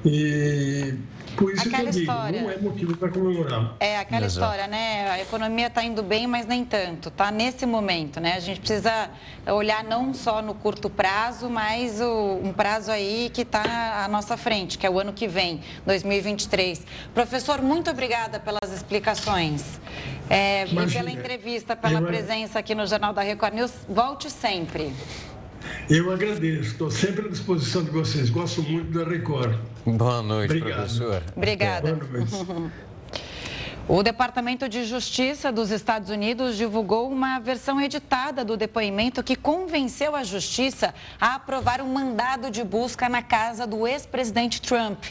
[0.05, 0.95] E
[1.37, 2.38] por isso aquela que eu história.
[2.38, 3.77] digo, não é motivo para comemorar.
[3.81, 4.45] É aquela Exato.
[4.45, 5.11] história, né?
[5.11, 7.09] A economia está indo bem, mas nem tanto.
[7.09, 8.35] Está nesse momento, né?
[8.35, 9.11] A gente precisa
[9.47, 14.37] olhar não só no curto prazo, mas o, um prazo aí que está à nossa
[14.37, 16.83] frente, que é o ano que vem, 2023.
[17.14, 19.81] Professor, muito obrigada pelas explicações.
[20.31, 22.07] É, e pela entrevista, pela eu...
[22.07, 23.73] presença aqui no Jornal da Record News.
[23.88, 24.92] Volte sempre.
[25.90, 28.31] Eu agradeço, estou sempre à disposição de vocês.
[28.31, 29.55] Gosto muito da Record.
[29.85, 30.79] Boa noite, Obrigado.
[30.79, 31.22] professor.
[31.37, 31.94] Obrigada.
[31.94, 32.72] Boa noite.
[33.88, 40.14] O Departamento de Justiça dos Estados Unidos divulgou uma versão editada do depoimento que convenceu
[40.14, 45.07] a Justiça a aprovar um mandado de busca na casa do ex-presidente Trump.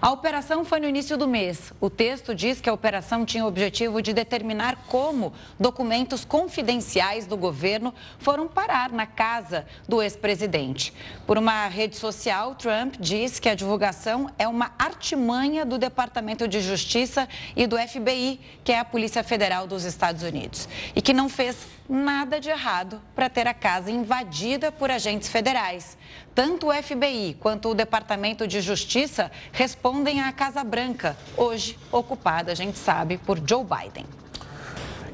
[0.00, 1.72] A operação foi no início do mês.
[1.80, 7.36] O texto diz que a operação tinha o objetivo de determinar como documentos confidenciais do
[7.36, 10.94] governo foram parar na casa do ex-presidente.
[11.26, 16.60] Por uma rede social, Trump diz que a divulgação é uma artimanha do Departamento de
[16.60, 21.12] Justiça e do FBI FBI, que é a Polícia Federal dos Estados Unidos, e que
[21.12, 21.56] não fez
[21.88, 25.96] nada de errado para ter a casa invadida por agentes federais.
[26.34, 32.54] Tanto o FBI quanto o Departamento de Justiça respondem à Casa Branca, hoje ocupada, a
[32.54, 34.06] gente sabe, por Joe Biden.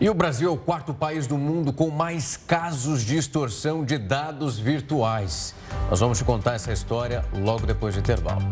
[0.00, 3.98] E o Brasil é o quarto país do mundo com mais casos de extorsão de
[3.98, 5.54] dados virtuais.
[5.90, 8.42] Nós vamos te contar essa história logo depois do intervalo.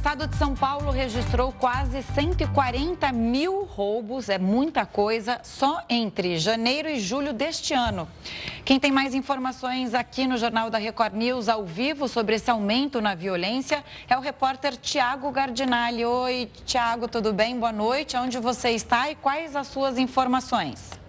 [0.00, 6.88] Estado de São Paulo registrou quase 140 mil roubos, é muita coisa, só entre janeiro
[6.88, 8.08] e julho deste ano.
[8.64, 12.98] Quem tem mais informações aqui no Jornal da Record News ao vivo sobre esse aumento
[13.02, 16.02] na violência é o repórter Tiago Gardinali.
[16.02, 17.58] Oi, Tiago, tudo bem?
[17.58, 18.16] Boa noite.
[18.16, 20.99] Onde você está e quais as suas informações?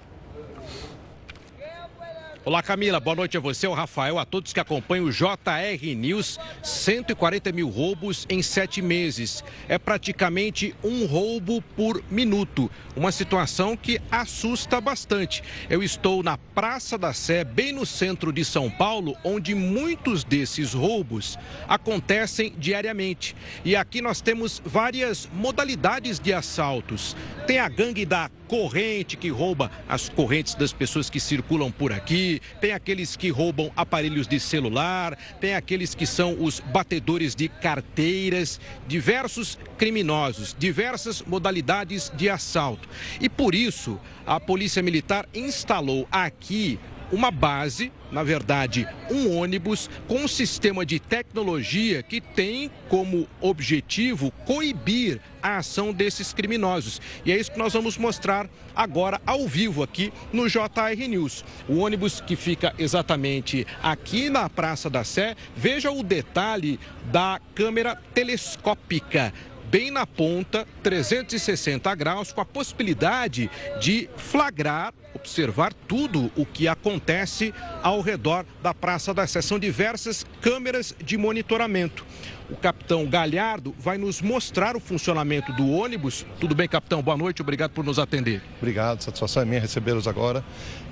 [2.44, 3.00] Olá, Camila.
[3.00, 6.40] Boa noite a você, ao Rafael, a todos que acompanham o JR News.
[6.64, 9.44] 140 mil roubos em sete meses.
[9.70, 12.68] É praticamente um roubo por minuto.
[12.96, 15.44] Uma situação que assusta bastante.
[15.70, 20.74] Eu estou na Praça da Sé, bem no centro de São Paulo, onde muitos desses
[20.74, 23.36] roubos acontecem diariamente.
[23.64, 27.16] E aqui nós temos várias modalidades de assaltos.
[27.46, 32.31] Tem a gangue da corrente que rouba as correntes das pessoas que circulam por aqui,
[32.60, 38.60] tem aqueles que roubam aparelhos de celular, tem aqueles que são os batedores de carteiras,
[38.88, 42.88] diversos criminosos, diversas modalidades de assalto.
[43.20, 46.80] E por isso, a Polícia Militar instalou aqui
[47.12, 54.32] uma base, na verdade, um ônibus com um sistema de tecnologia que tem como objetivo
[54.46, 57.02] coibir a ação desses criminosos.
[57.26, 61.44] E é isso que nós vamos mostrar agora ao vivo aqui no JR News.
[61.68, 66.80] O ônibus que fica exatamente aqui na Praça da Sé, veja o detalhe
[67.12, 69.34] da câmera telescópica
[69.72, 77.54] bem na ponta, 360 graus, com a possibilidade de flagrar, observar tudo o que acontece
[77.82, 79.42] ao redor da Praça da Sé.
[79.42, 82.06] São diversas câmeras de monitoramento.
[82.50, 86.26] O capitão Galhardo vai nos mostrar o funcionamento do ônibus.
[86.38, 87.02] Tudo bem, capitão?
[87.02, 88.42] Boa noite, obrigado por nos atender.
[88.58, 90.44] Obrigado, satisfação é minha recebê-los agora.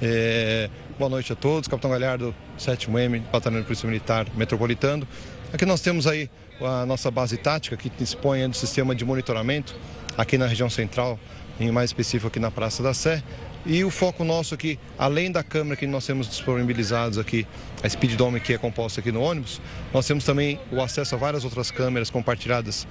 [0.01, 0.69] É...
[0.97, 5.05] Boa noite a todos, capitão Galhardo, 7M, Batalhão de Polícia Militar Metropolitano.
[5.51, 6.29] Aqui nós temos aí
[6.61, 9.75] a nossa base tática que dispõe do sistema de monitoramento
[10.17, 11.19] aqui na região central,
[11.59, 13.23] em mais específico aqui na Praça da Sé.
[13.65, 17.45] E o foco nosso aqui, além da câmera que nós temos disponibilizados aqui,
[17.83, 19.61] a Speed Dome que é composta aqui no ônibus,
[19.93, 22.87] nós temos também o acesso a várias outras câmeras compartilhadas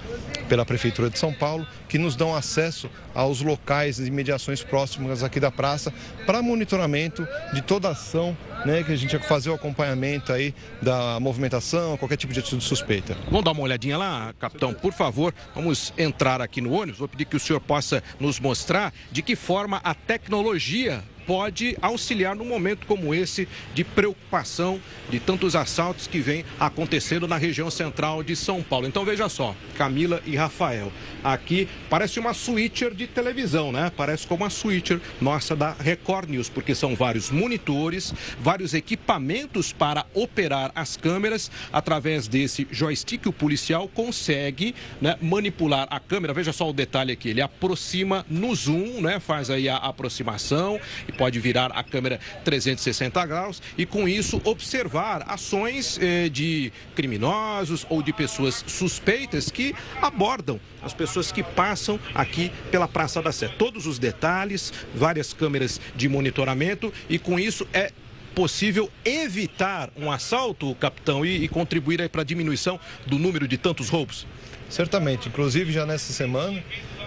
[0.49, 5.39] pela Prefeitura de São Paulo, que nos dão acesso aos locais e imediações próximas aqui
[5.39, 5.93] da praça
[6.25, 8.35] para monitoramento de toda a ação,
[8.65, 12.63] né, que a gente vai fazer o acompanhamento aí da movimentação, qualquer tipo de atitude
[12.63, 13.15] suspeita.
[13.25, 15.33] Vamos dar uma olhadinha lá, capitão, por favor.
[15.55, 16.99] Vamos entrar aqui no ônibus.
[16.99, 22.35] Vou pedir que o senhor possa nos mostrar de que forma a tecnologia pode auxiliar
[22.35, 24.81] num momento como esse de preocupação
[25.11, 26.88] de tantos assaltos que vem acontecendo
[27.27, 28.87] na região central de São Paulo.
[28.87, 30.91] Então veja só, Camila e Rafael,
[31.23, 33.91] aqui parece uma switcher de televisão, né?
[33.95, 40.05] Parece como uma switcher nossa da Record News, porque são vários monitores, vários equipamentos para
[40.13, 46.33] operar as câmeras através desse joystick o policial consegue né, manipular a câmera.
[46.33, 49.19] Veja só o detalhe aqui, ele aproxima no zoom, né?
[49.19, 55.23] Faz aí a aproximação e pode virar a câmera 360 graus e, com isso, observar
[55.27, 62.51] ações eh, de criminosos ou de pessoas suspeitas que abordam as pessoas que passam aqui
[62.71, 63.47] pela Praça da Sé.
[63.47, 67.91] Todos os detalhes, várias câmeras de monitoramento e, com isso, é
[68.33, 73.89] possível evitar um assalto, capitão, e, e contribuir para a diminuição do número de tantos
[73.89, 74.25] roubos?
[74.69, 75.27] Certamente.
[75.27, 76.63] Inclusive, já nessa semana,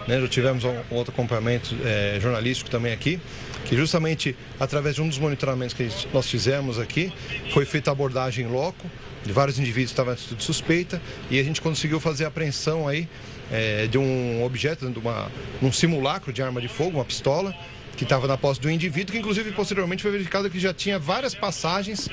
[0.06, 3.20] né, já tivemos um, outro acompanhamento é, jornalístico também aqui,
[3.64, 7.12] que justamente através de um dos monitoramentos que nós fizemos aqui,
[7.52, 8.90] foi feita abordagem em loco
[9.24, 11.00] de vários indivíduos que estavam em suspeita
[11.30, 13.08] e a gente conseguiu fazer a apreensão aí
[13.50, 15.30] é, de um objeto, de uma,
[15.62, 17.54] um simulacro de arma de fogo, uma pistola,
[17.96, 21.34] que estava na posse do indivíduo, que inclusive posteriormente foi verificado que já tinha várias
[21.34, 22.08] passagens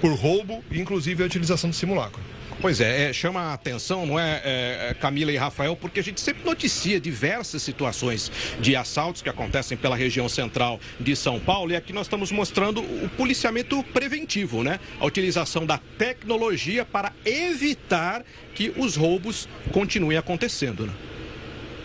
[0.00, 2.22] por roubo inclusive a utilização do simulacro.
[2.60, 6.02] Pois é, é, chama a atenção, não é, é, é, Camila e Rafael, porque a
[6.02, 8.30] gente sempre noticia diversas situações
[8.60, 12.80] de assaltos que acontecem pela região central de São Paulo e aqui nós estamos mostrando
[12.80, 14.80] o policiamento preventivo, né?
[14.98, 18.24] A utilização da tecnologia para evitar
[18.54, 20.92] que os roubos continuem acontecendo, né?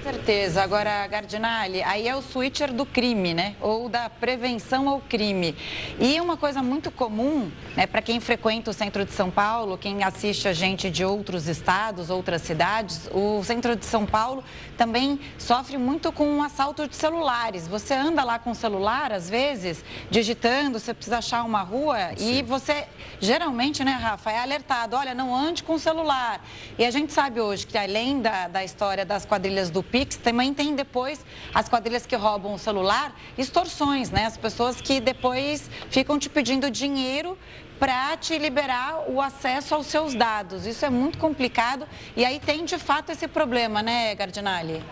[0.03, 0.63] Certeza.
[0.63, 3.55] Agora, Gardinali, aí é o switcher do crime, né?
[3.61, 5.55] Ou da prevenção ao crime.
[5.99, 10.03] E uma coisa muito comum, né, para quem frequenta o centro de São Paulo, quem
[10.03, 14.43] assiste a gente de outros estados, outras cidades, o centro de São Paulo
[14.77, 17.67] também sofre muito com um assalto de celulares.
[17.67, 22.37] Você anda lá com o celular, às vezes, digitando, você precisa achar uma rua Sim.
[22.37, 22.85] e você,
[23.19, 26.41] geralmente, né, Rafa, é alertado, olha, não ande com o celular.
[26.77, 30.53] E a gente sabe hoje que, além da, da história das quadrilhas do Pix, também
[30.53, 34.25] tem depois as quadrilhas que roubam o celular, extorsões, né?
[34.25, 37.37] As pessoas que depois ficam te pedindo dinheiro
[37.79, 40.65] para te liberar o acesso aos seus dados.
[40.65, 44.83] Isso é muito complicado e aí tem de fato esse problema, né, Gardinali?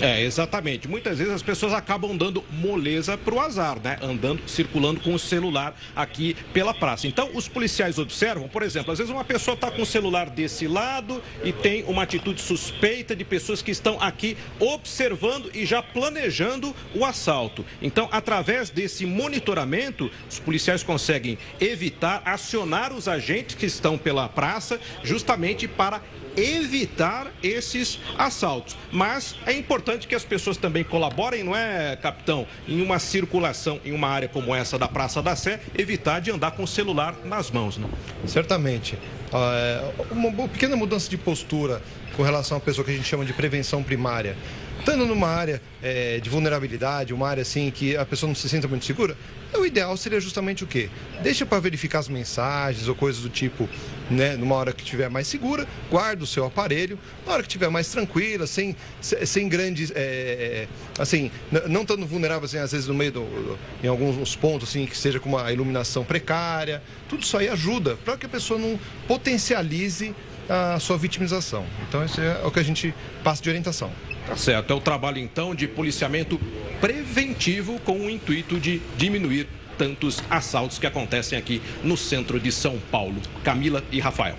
[0.00, 0.88] É, exatamente.
[0.88, 3.98] Muitas vezes as pessoas acabam dando moleza para o azar, né?
[4.02, 7.06] Andando, circulando com o celular aqui pela praça.
[7.06, 10.66] Então, os policiais observam, por exemplo, às vezes uma pessoa está com o celular desse
[10.66, 16.74] lado e tem uma atitude suspeita de pessoas que estão aqui observando e já planejando
[16.94, 17.64] o assalto.
[17.80, 24.80] Então, através desse monitoramento, os policiais conseguem evitar, acionar os agentes que estão pela praça,
[25.02, 26.02] justamente para
[26.36, 28.76] evitar esses assaltos.
[28.90, 32.46] Mas é importante que as pessoas também colaborem, não é, capitão?
[32.66, 36.52] Em uma circulação em uma área como essa da Praça da Sé, evitar de andar
[36.52, 37.88] com o celular nas mãos, não?
[38.26, 38.98] Certamente.
[39.32, 41.82] Ah, é, uma pequena mudança de postura
[42.16, 44.36] com relação à pessoa que a gente chama de prevenção primária
[44.84, 48.68] estando numa área é, de vulnerabilidade, uma área assim que a pessoa não se sinta
[48.68, 49.16] muito segura,
[49.54, 50.90] o ideal seria justamente o quê?
[51.22, 53.66] Deixa para verificar as mensagens ou coisas do tipo,
[54.10, 57.70] né, numa hora que estiver mais segura, guarda o seu aparelho, na hora que estiver
[57.70, 60.68] mais tranquila, sem, sem grandes, é,
[60.98, 61.30] assim,
[61.66, 65.18] não estando vulnerável, assim, às vezes no meio, do, em alguns pontos, assim, que seja
[65.18, 68.78] com uma iluminação precária, tudo isso aí ajuda para que a pessoa não
[69.08, 70.14] potencialize
[70.46, 71.64] a sua vitimização.
[71.88, 73.90] Então, isso é o que a gente passa de orientação.
[74.26, 74.72] Tá certo.
[74.72, 76.40] É o trabalho, então, de policiamento
[76.80, 82.78] preventivo com o intuito de diminuir tantos assaltos que acontecem aqui no centro de São
[82.90, 83.16] Paulo.
[83.42, 84.36] Camila e Rafael.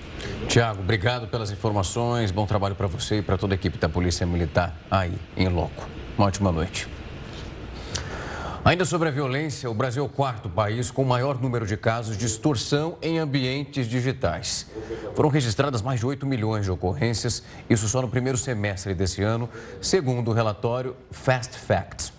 [0.47, 2.31] Tiago, obrigado pelas informações.
[2.31, 5.87] Bom trabalho para você e para toda a equipe da Polícia Militar aí em loco.
[6.17, 6.87] Uma ótima noite.
[8.65, 11.77] Ainda sobre a violência, o Brasil é o quarto país com o maior número de
[11.77, 14.65] casos de extorsão em ambientes digitais.
[15.13, 19.47] Foram registradas mais de 8 milhões de ocorrências, isso só no primeiro semestre desse ano,
[19.79, 22.11] segundo o relatório Fast Facts.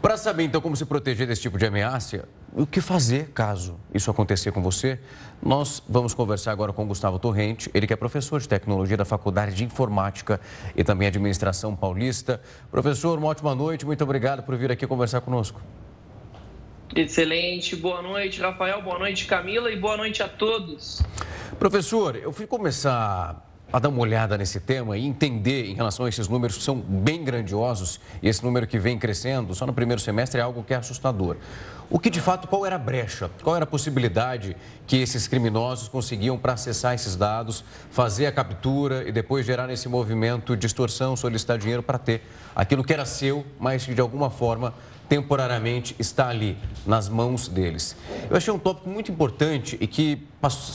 [0.00, 4.10] Para saber então como se proteger desse tipo de ameaça, o que fazer caso isso
[4.10, 4.98] acontecer com você,
[5.42, 9.54] nós vamos conversar agora com Gustavo Torrente, ele que é professor de tecnologia da Faculdade
[9.54, 10.40] de Informática
[10.74, 12.40] e também Administração Paulista.
[12.70, 15.60] Professor, uma ótima noite, muito obrigado por vir aqui conversar conosco.
[16.94, 21.02] Excelente, boa noite, Rafael, boa noite, Camila, e boa noite a todos.
[21.58, 26.08] Professor, eu fui começar a dar uma olhada nesse tema e entender em relação a
[26.08, 30.00] esses números que são bem grandiosos e esse número que vem crescendo só no primeiro
[30.00, 31.36] semestre é algo que é assustador.
[31.88, 33.30] O que de fato, qual era a brecha?
[33.42, 34.56] Qual era a possibilidade
[34.86, 39.88] que esses criminosos conseguiam para acessar esses dados, fazer a captura e depois gerar esse
[39.88, 42.22] movimento de extorsão, solicitar dinheiro para ter
[42.56, 44.74] aquilo que era seu, mas que de alguma forma
[45.08, 47.96] temporariamente está ali, nas mãos deles.
[48.28, 50.16] Eu achei um tópico muito importante e que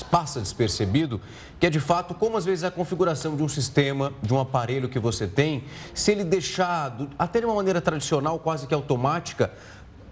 [0.09, 1.21] passa despercebido,
[1.59, 4.89] que é de fato como às vezes a configuração de um sistema, de um aparelho
[4.89, 5.63] que você tem,
[5.93, 9.51] se ele deixado até de uma maneira tradicional, quase que automática,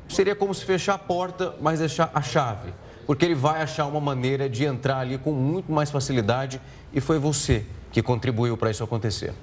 [0.07, 2.73] seria como se fechar a porta, mas deixar a chave.
[3.05, 6.61] Porque ele vai achar uma maneira de entrar ali com muito mais facilidade
[6.93, 9.33] e foi você que contribuiu para isso acontecer.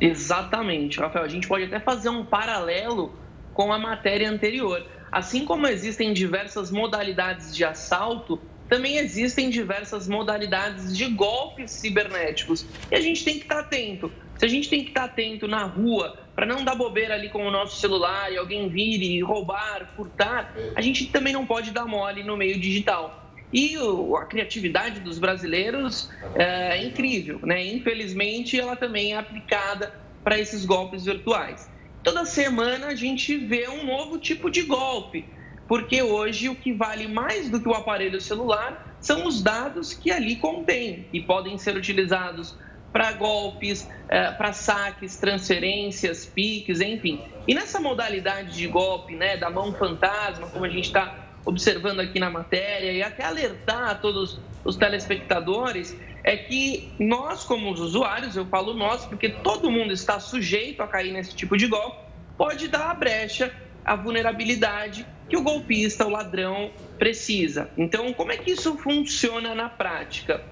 [0.00, 1.24] Exatamente, Rafael.
[1.24, 3.14] A gente pode até fazer um paralelo
[3.54, 4.84] com a matéria anterior.
[5.10, 12.66] Assim como existem diversas modalidades de assalto, também existem diversas modalidades de golpes cibernéticos.
[12.90, 14.12] E a gente tem que estar atento.
[14.36, 17.46] Se a gente tem que estar atento na rua para não dar bobeira ali com
[17.46, 21.86] o nosso celular e alguém vir e roubar, furtar, a gente também não pode dar
[21.86, 23.32] mole no meio digital.
[23.52, 23.76] E
[24.18, 27.64] a criatividade dos brasileiros é incrível, né?
[27.64, 29.94] Infelizmente, ela também é aplicada
[30.24, 31.70] para esses golpes virtuais.
[32.04, 35.26] Toda semana a gente vê um novo tipo de golpe,
[35.66, 40.10] porque hoje o que vale mais do que o aparelho celular são os dados que
[40.10, 42.54] ali contém e podem ser utilizados
[42.92, 47.22] para golpes, é, para saques, transferências, piques, enfim.
[47.48, 52.20] E nessa modalidade de golpe, né, da mão fantasma, como a gente está observando aqui
[52.20, 58.34] na matéria, e até alertar a todos os telespectadores, é que nós, como os usuários,
[58.34, 61.98] eu falo nós, porque todo mundo está sujeito a cair nesse tipo de golpe,
[62.36, 63.54] pode dar a brecha,
[63.84, 67.70] a vulnerabilidade que o golpista, o ladrão, precisa.
[67.76, 70.42] Então, como é que isso funciona na prática?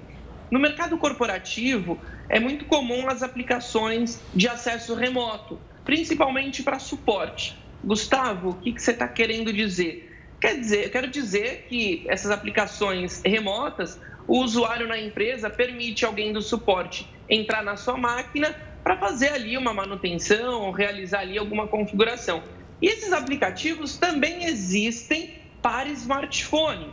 [0.50, 1.98] No mercado corporativo,
[2.28, 7.56] é muito comum as aplicações de acesso remoto, principalmente para suporte.
[7.82, 10.10] Gustavo, o que, que você está querendo dizer?
[10.40, 16.42] Quer dizer, quero dizer que essas aplicações remotas, o usuário na empresa permite alguém do
[16.42, 22.42] suporte entrar na sua máquina para fazer ali uma manutenção, realizar ali alguma configuração.
[22.80, 26.92] E esses aplicativos também existem para smartphone.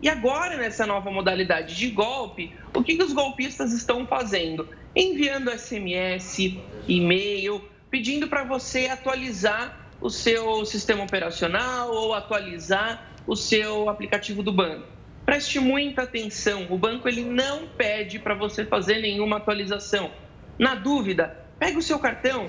[0.00, 4.68] E agora, nessa nova modalidade de golpe, o que, que os golpistas estão fazendo?
[4.94, 6.58] Enviando SMS,
[6.88, 14.52] e-mail, pedindo para você atualizar o seu sistema operacional ou atualizar o seu aplicativo do
[14.52, 14.95] banco.
[15.26, 20.10] Preste muita atenção, o banco ele não pede para você fazer nenhuma atualização.
[20.58, 22.48] Na dúvida, pega o seu cartão,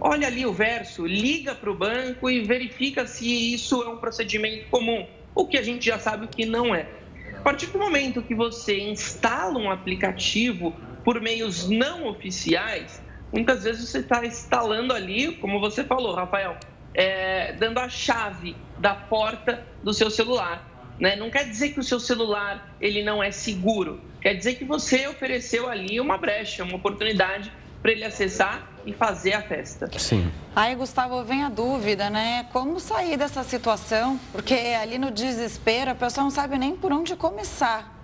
[0.00, 4.68] olha ali o verso, liga para o banco e verifica se isso é um procedimento
[4.68, 6.86] comum o que a gente já sabe que não é.
[7.34, 13.02] A partir do momento que você instala um aplicativo por meios não oficiais,
[13.32, 16.56] muitas vezes você está instalando ali, como você falou, Rafael,
[16.92, 20.68] é, dando a chave da porta do seu celular.
[21.00, 21.16] Né?
[21.16, 25.08] Não quer dizer que o seu celular ele não é seguro, quer dizer que você
[25.08, 29.90] ofereceu ali uma brecha, uma oportunidade para ele acessar e fazer a festa.
[29.98, 30.30] Sim.
[30.54, 32.46] Aí, Gustavo, vem a dúvida, né?
[32.52, 34.20] Como sair dessa situação?
[34.30, 37.96] Porque ali no desespero a pessoa não sabe nem por onde começar.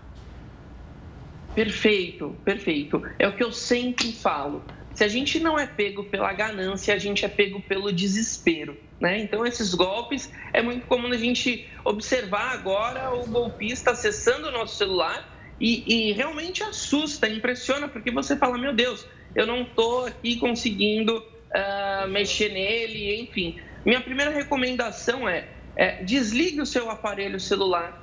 [1.54, 3.02] Perfeito, perfeito.
[3.18, 4.62] É o que eu sempre falo.
[4.94, 8.76] Se a gente não é pego pela ganância, a gente é pego pelo desespero.
[9.00, 9.18] Né?
[9.20, 14.76] Então, esses golpes é muito comum a gente observar agora o golpista acessando o nosso
[14.76, 20.36] celular e, e realmente assusta, impressiona, porque você fala: Meu Deus, eu não estou aqui
[20.36, 23.58] conseguindo uh, mexer nele, enfim.
[23.84, 28.02] Minha primeira recomendação é, é desligue o seu aparelho celular,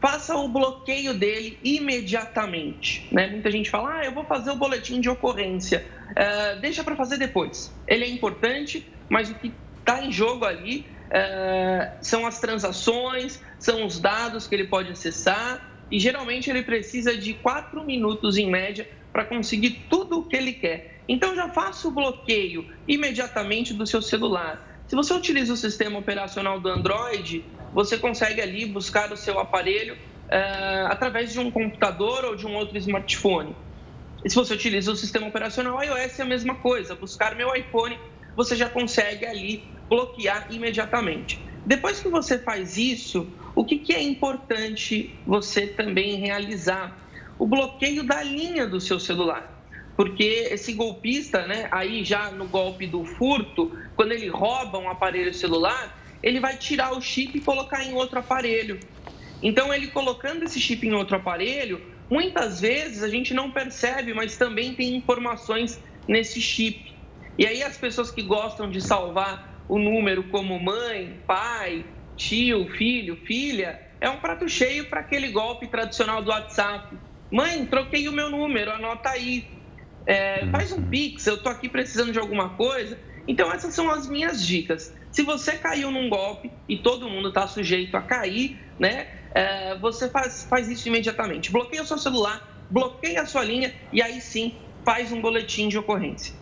[0.00, 3.08] faça o bloqueio dele imediatamente.
[3.12, 3.28] Né?
[3.28, 7.18] Muita gente fala, ah, eu vou fazer o boletim de ocorrência, uh, deixa para fazer
[7.18, 7.74] depois.
[7.86, 9.52] Ele é importante, mas o que
[9.84, 15.70] está em jogo ali é, são as transações, são os dados que ele pode acessar
[15.90, 20.52] e geralmente ele precisa de quatro minutos em média para conseguir tudo o que ele
[20.52, 21.02] quer.
[21.08, 24.82] Então já faça o bloqueio imediatamente do seu celular.
[24.88, 29.94] Se você utiliza o sistema operacional do Android, você consegue ali buscar o seu aparelho
[29.94, 33.54] uh, através de um computador ou de um outro smartphone.
[34.24, 36.94] E se você utiliza o sistema operacional iOS, é a mesma coisa.
[36.94, 37.98] Buscar meu iPhone,
[38.36, 41.44] você já consegue ali bloquear imediatamente.
[41.64, 47.08] Depois que você faz isso, o que, que é importante você também realizar?
[47.38, 49.54] O bloqueio da linha do seu celular
[49.96, 55.32] porque esse golpista, né, aí já no golpe do furto, quando ele rouba um aparelho
[55.32, 58.80] celular, ele vai tirar o chip e colocar em outro aparelho.
[59.42, 61.80] Então, ele colocando esse chip em outro aparelho,
[62.10, 66.93] muitas vezes a gente não percebe, mas também tem informações nesse chip.
[67.38, 71.84] E aí, as pessoas que gostam de salvar o número como mãe, pai,
[72.16, 76.96] tio, filho, filha, é um prato cheio para aquele golpe tradicional do WhatsApp.
[77.30, 79.54] Mãe, troquei o meu número, anota aí
[80.06, 82.98] é, faz um Pix, eu tô aqui precisando de alguma coisa.
[83.26, 84.94] Então, essas são as minhas dicas.
[85.10, 89.06] Se você caiu num golpe, e todo mundo está sujeito a cair, né?
[89.34, 91.50] É, você faz, faz isso imediatamente.
[91.50, 95.78] Bloqueia o seu celular, bloqueia a sua linha e aí sim faz um boletim de
[95.78, 96.34] ocorrência.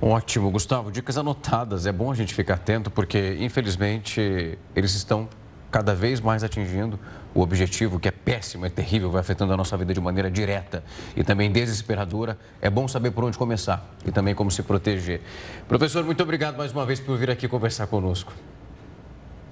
[0.00, 0.90] Ótimo, Gustavo.
[0.90, 1.86] Dicas anotadas.
[1.86, 5.28] É bom a gente ficar atento porque, infelizmente, eles estão
[5.70, 7.00] cada vez mais atingindo
[7.34, 10.84] o objetivo, que é péssimo, é terrível, vai afetando a nossa vida de maneira direta
[11.16, 15.20] e também desesperadora, é bom saber por onde começar e também como se proteger.
[15.66, 18.32] Professor, muito obrigado mais uma vez por vir aqui conversar conosco.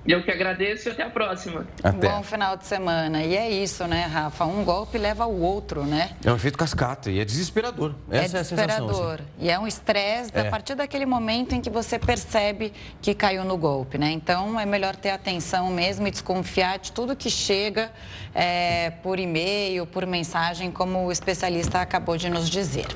[0.06, 1.64] Eu que agradeço e até a próxima.
[1.82, 2.08] Até.
[2.08, 3.22] Bom final de semana.
[3.22, 4.44] E é isso, né, Rafa?
[4.44, 6.10] Um golpe leva ao outro, né?
[6.24, 7.94] É um efeito cascata e é desesperador.
[8.10, 8.68] Essa é desesperador.
[8.68, 9.24] É a sensação, assim.
[9.38, 10.40] E é um estresse é.
[10.40, 14.10] a partir daquele momento em que você percebe que caiu no golpe, né?
[14.10, 17.92] Então é melhor ter atenção mesmo e desconfiar de tudo que chega
[18.34, 22.88] é, por e-mail, por mensagem, como o especialista acabou de nos dizer.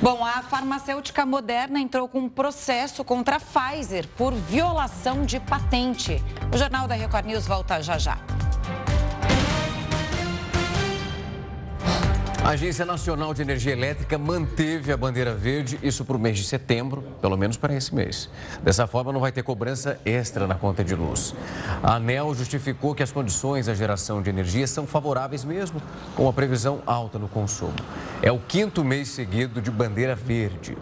[0.00, 6.22] Bom, a farmacêutica Moderna entrou com um processo contra a Pfizer por violação de patente.
[6.54, 8.16] O Jornal da Record News volta já já.
[12.44, 16.44] A Agência Nacional de Energia Elétrica manteve a bandeira verde, isso para o mês de
[16.44, 18.30] setembro, pelo menos para esse mês.
[18.62, 21.34] Dessa forma, não vai ter cobrança extra na conta de luz.
[21.82, 25.82] A ANEL justificou que as condições da geração de energia são favoráveis mesmo,
[26.16, 27.74] com a previsão alta no consumo.
[28.22, 30.76] É o quinto mês seguido de bandeira verde.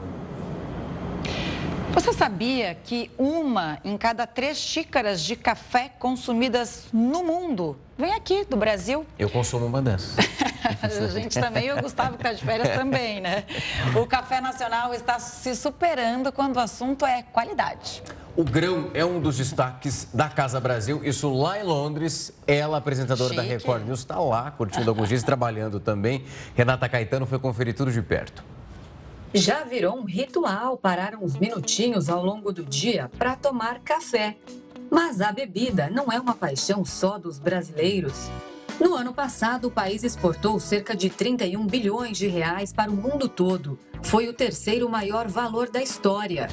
[1.97, 8.45] Você sabia que uma em cada três xícaras de café consumidas no mundo vem aqui
[8.45, 9.07] do Brasil?
[9.19, 10.15] Eu consumo uma dessas.
[10.83, 13.45] a gente também, e o Gustavo que está de férias também, né?
[13.99, 18.03] O Café Nacional está se superando quando o assunto é qualidade.
[18.37, 22.31] O grão é um dos destaques da Casa Brasil, isso lá em Londres.
[22.47, 23.43] Ela, apresentadora Chique.
[23.43, 26.27] da Record News, está lá curtindo alguns dias, trabalhando também.
[26.55, 28.45] Renata Caetano foi conferir tudo de perto.
[29.37, 34.39] Já virou um ritual parar uns minutinhos ao longo do dia para tomar café.
[34.91, 38.31] Mas a bebida não é uma paixão só dos brasileiros.
[38.81, 43.29] No ano passado, o país exportou cerca de 31 bilhões de reais para o mundo
[43.29, 43.79] todo.
[44.03, 46.49] Foi o terceiro maior valor da história.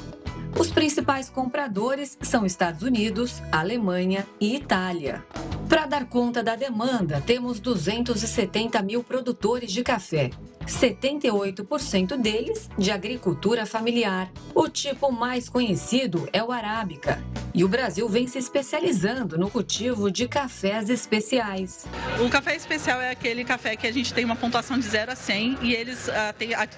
[0.57, 5.23] Os principais compradores são Estados Unidos, Alemanha e Itália.
[5.67, 10.29] Para dar conta da demanda, temos 270 mil produtores de café,
[10.67, 14.31] 78% deles de agricultura familiar.
[14.53, 17.19] O tipo mais conhecido é o arábica,
[17.55, 21.85] e o Brasil vem se especializando no cultivo de cafés especiais.
[22.19, 25.15] O café especial é aquele café que a gente tem uma pontuação de 0 a
[25.15, 26.11] 100 e eles uh,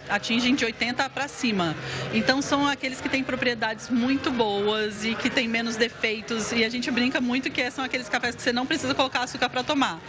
[0.10, 1.74] atingem de 80 para cima.
[2.14, 3.24] Então são aqueles que têm
[3.66, 7.84] propriedades muito boas e que têm menos defeitos e a gente brinca muito que são
[7.84, 10.00] aqueles cafés que você não precisa colocar açúcar para tomar,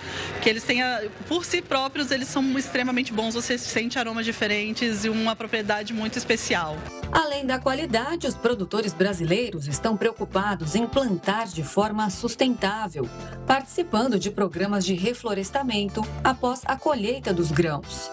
[0.42, 5.04] que eles têm a, por si próprios eles são extremamente bons, você sente aromas diferentes
[5.04, 6.76] e uma propriedade muito especial.
[7.10, 13.08] Além da qualidade, os produtores brasileiros estão preocupados em plantar de forma sustentável,
[13.46, 18.10] participando de programas de reflorestamento após a colheita dos grãos.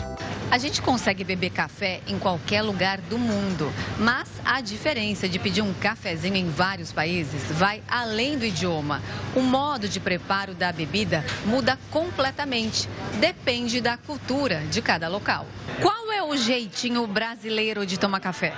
[0.51, 5.61] A gente consegue beber café em qualquer lugar do mundo, mas a diferença de pedir
[5.61, 9.01] um cafezinho em vários países vai além do idioma.
[9.35, 12.89] O modo de preparo da bebida muda completamente,
[13.19, 15.45] depende da cultura de cada local.
[15.81, 18.53] Qual é o jeitinho brasileiro de tomar café?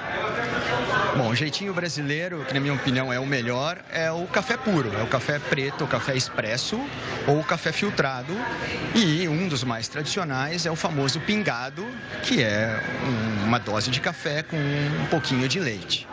[1.18, 4.92] Bom, o jeitinho brasileiro, que na minha opinião é o melhor, é o café puro.
[5.00, 6.78] É o café preto, o café expresso
[7.26, 8.34] ou o café filtrado.
[8.94, 11.88] E um dos mais tradicionais é o famoso pingado,
[12.22, 12.78] que é
[13.46, 16.06] uma dose de café com um pouquinho de leite.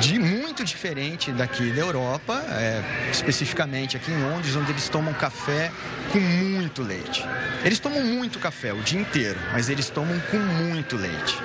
[0.00, 5.70] De muito diferente daqui da Europa, é, especificamente aqui em Londres, onde eles tomam café
[6.12, 7.24] com muito leite.
[7.64, 11.38] Eles tomam muito café o dia inteiro, mas eles tomam com muito leite.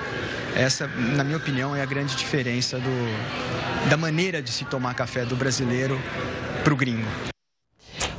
[0.54, 5.24] Essa, na minha opinião, é a grande diferença do, da maneira de se tomar café
[5.24, 5.98] do brasileiro
[6.62, 7.08] para o gringo.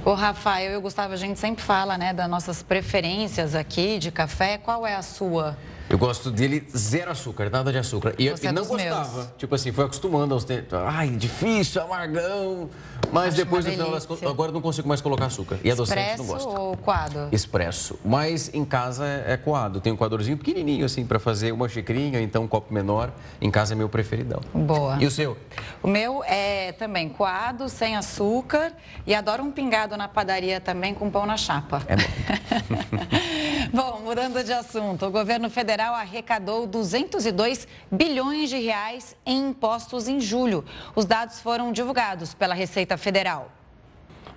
[0.03, 4.11] O Rafael e o Gustavo, a gente sempre fala, né, das nossas preferências aqui de
[4.11, 4.57] café.
[4.57, 5.55] Qual é a sua?
[5.93, 8.15] Eu gosto dele zero açúcar, nada de açúcar.
[8.17, 9.15] E, e é não gostava.
[9.15, 9.27] meus.
[9.37, 10.73] Tipo assim, foi acostumando aos tempos.
[10.73, 12.67] Ai, difícil, amargão.
[13.11, 14.07] Mas Acho depois, no final das delícia.
[14.07, 15.59] contas, agora eu não consigo mais colocar açúcar.
[15.63, 16.59] E adoçante não Expresso gosto.
[16.59, 17.29] ou coado?
[17.31, 17.99] Expresso.
[18.03, 19.79] Mas em casa é é coado.
[19.79, 23.11] Tem um coadorzinho pequenininho, assim, para fazer uma xicrinha, então um copo menor.
[23.39, 24.41] Em casa é meu preferidão.
[24.51, 24.97] Boa.
[24.99, 25.37] E o seu?
[25.83, 28.73] O meu é também coado, sem açúcar
[29.05, 31.83] e adoro um pingado na padaria também com pão na chapa.
[31.87, 32.03] É bom.
[33.73, 40.19] Bom, mudando de assunto, o governo federal arrecadou 202 bilhões de reais em impostos em
[40.19, 40.63] julho.
[40.95, 43.51] Os dados foram divulgados pela Receita Federal.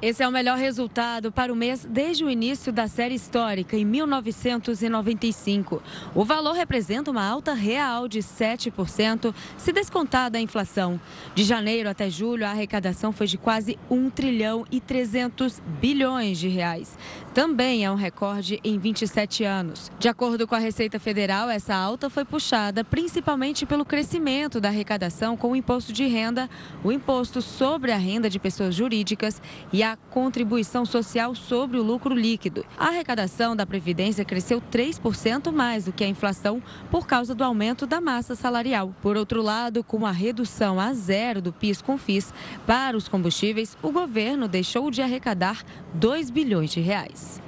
[0.03, 3.84] Esse é o melhor resultado para o mês desde o início da série histórica, em
[3.84, 5.82] 1995.
[6.14, 11.01] O valor representa uma alta real de 7%, se descontada a inflação.
[11.34, 16.49] De janeiro até julho, a arrecadação foi de quase 1 trilhão e 300 bilhões de
[16.49, 16.99] reais.
[17.32, 19.90] Também é um recorde em 27 anos.
[19.99, 25.38] De acordo com a Receita Federal, essa alta foi puxada principalmente pelo crescimento da arrecadação
[25.38, 26.51] com o imposto de renda,
[26.84, 29.40] o imposto sobre a renda de pessoas jurídicas
[29.72, 32.64] e a contribuição social sobre o lucro líquido.
[32.78, 37.87] A arrecadação da Previdência cresceu 3% mais do que a inflação por causa do aumento
[37.87, 38.95] da massa salarial.
[39.03, 42.32] Por outro lado, com a redução a zero do PIS/COFINS
[42.66, 45.62] para os combustíveis, o governo deixou de arrecadar
[45.93, 47.43] 2 bilhões de reais.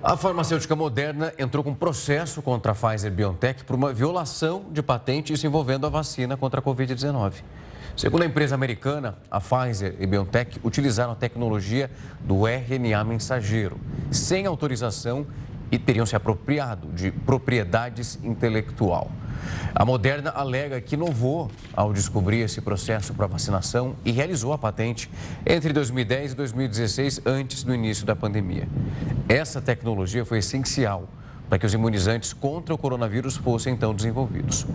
[0.00, 5.32] A farmacêutica Moderna entrou com processo contra a Pfizer BioNTech por uma violação de patente,
[5.32, 7.42] isso envolvendo a vacina contra a Covid-19.
[7.98, 11.90] Segundo a empresa americana, a Pfizer e BioNTech utilizaram a tecnologia
[12.20, 13.76] do RNA mensageiro,
[14.08, 15.26] sem autorização
[15.68, 19.10] e teriam se apropriado de propriedades intelectual.
[19.74, 25.10] A Moderna alega que inovou ao descobrir esse processo para vacinação e realizou a patente
[25.44, 28.68] entre 2010 e 2016, antes do início da pandemia.
[29.28, 31.08] Essa tecnologia foi essencial
[31.48, 34.66] para que os imunizantes contra o coronavírus fossem então desenvolvidos.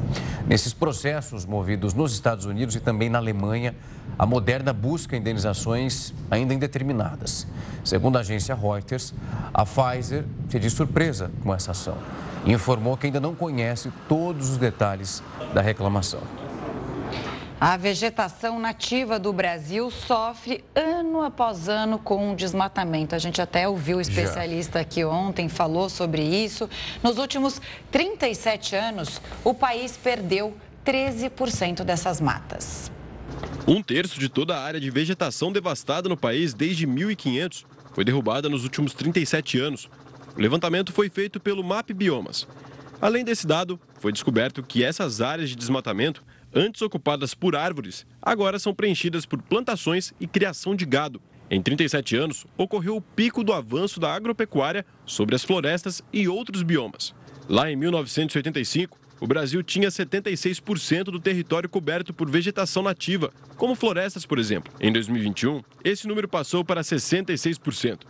[0.48, 3.76] Nesses processos movidos nos Estados Unidos e também na Alemanha,
[4.18, 7.48] a Moderna busca indenizações ainda indeterminadas.
[7.84, 9.14] Segundo a agência Reuters,
[9.54, 11.98] a Pfizer se diz surpresa com essa ação
[12.46, 16.22] e informou que ainda não conhece todos os detalhes da reclamação.
[17.66, 23.16] A vegetação nativa do Brasil sofre ano após ano com o desmatamento.
[23.16, 26.70] A gente até ouviu o especialista aqui ontem, falou sobre isso.
[27.02, 32.92] Nos últimos 37 anos, o país perdeu 13% dessas matas.
[33.66, 38.50] Um terço de toda a área de vegetação devastada no país desde 1500 foi derrubada
[38.50, 39.90] nos últimos 37 anos.
[40.36, 42.46] O levantamento foi feito pelo MAP Biomas.
[43.02, 46.22] Além desse dado, foi descoberto que essas áreas de desmatamento,
[46.54, 51.22] antes ocupadas por árvores, agora são preenchidas por plantações e criação de gado.
[51.50, 56.64] Em 37 anos, ocorreu o pico do avanço da agropecuária sobre as florestas e outros
[56.64, 57.14] biomas.
[57.48, 64.26] Lá em 1985, o Brasil tinha 76% do território coberto por vegetação nativa, como florestas,
[64.26, 64.74] por exemplo.
[64.80, 68.02] Em 2021, esse número passou para 66%.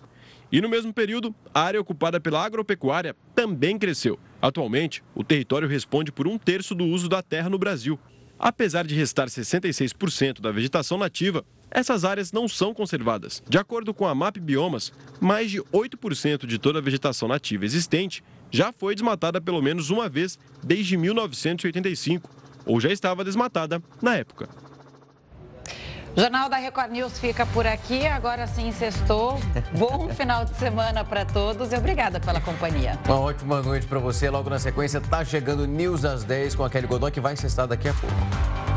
[0.51, 4.19] E no mesmo período, a área ocupada pela agropecuária também cresceu.
[4.41, 7.99] Atualmente, o território responde por um terço do uso da terra no Brasil.
[8.45, 13.41] Apesar de restar 66% da vegetação nativa, essas áreas não são conservadas.
[13.47, 14.91] De acordo com a MAP Biomas,
[15.21, 18.21] mais de 8% de toda a vegetação nativa existente
[18.51, 22.29] já foi desmatada pelo menos uma vez desde 1985,
[22.65, 24.49] ou já estava desmatada na época.
[26.15, 28.05] Jornal da Record News fica por aqui.
[28.05, 29.39] Agora sim, sextou.
[29.77, 32.99] Bom final de semana para todos e obrigada pela companhia.
[33.05, 34.29] Uma ótima noite para você.
[34.29, 37.67] Logo na sequência, tá chegando News às 10 com a Kelly Godoy, que vai cestar
[37.67, 38.72] daqui a pouco.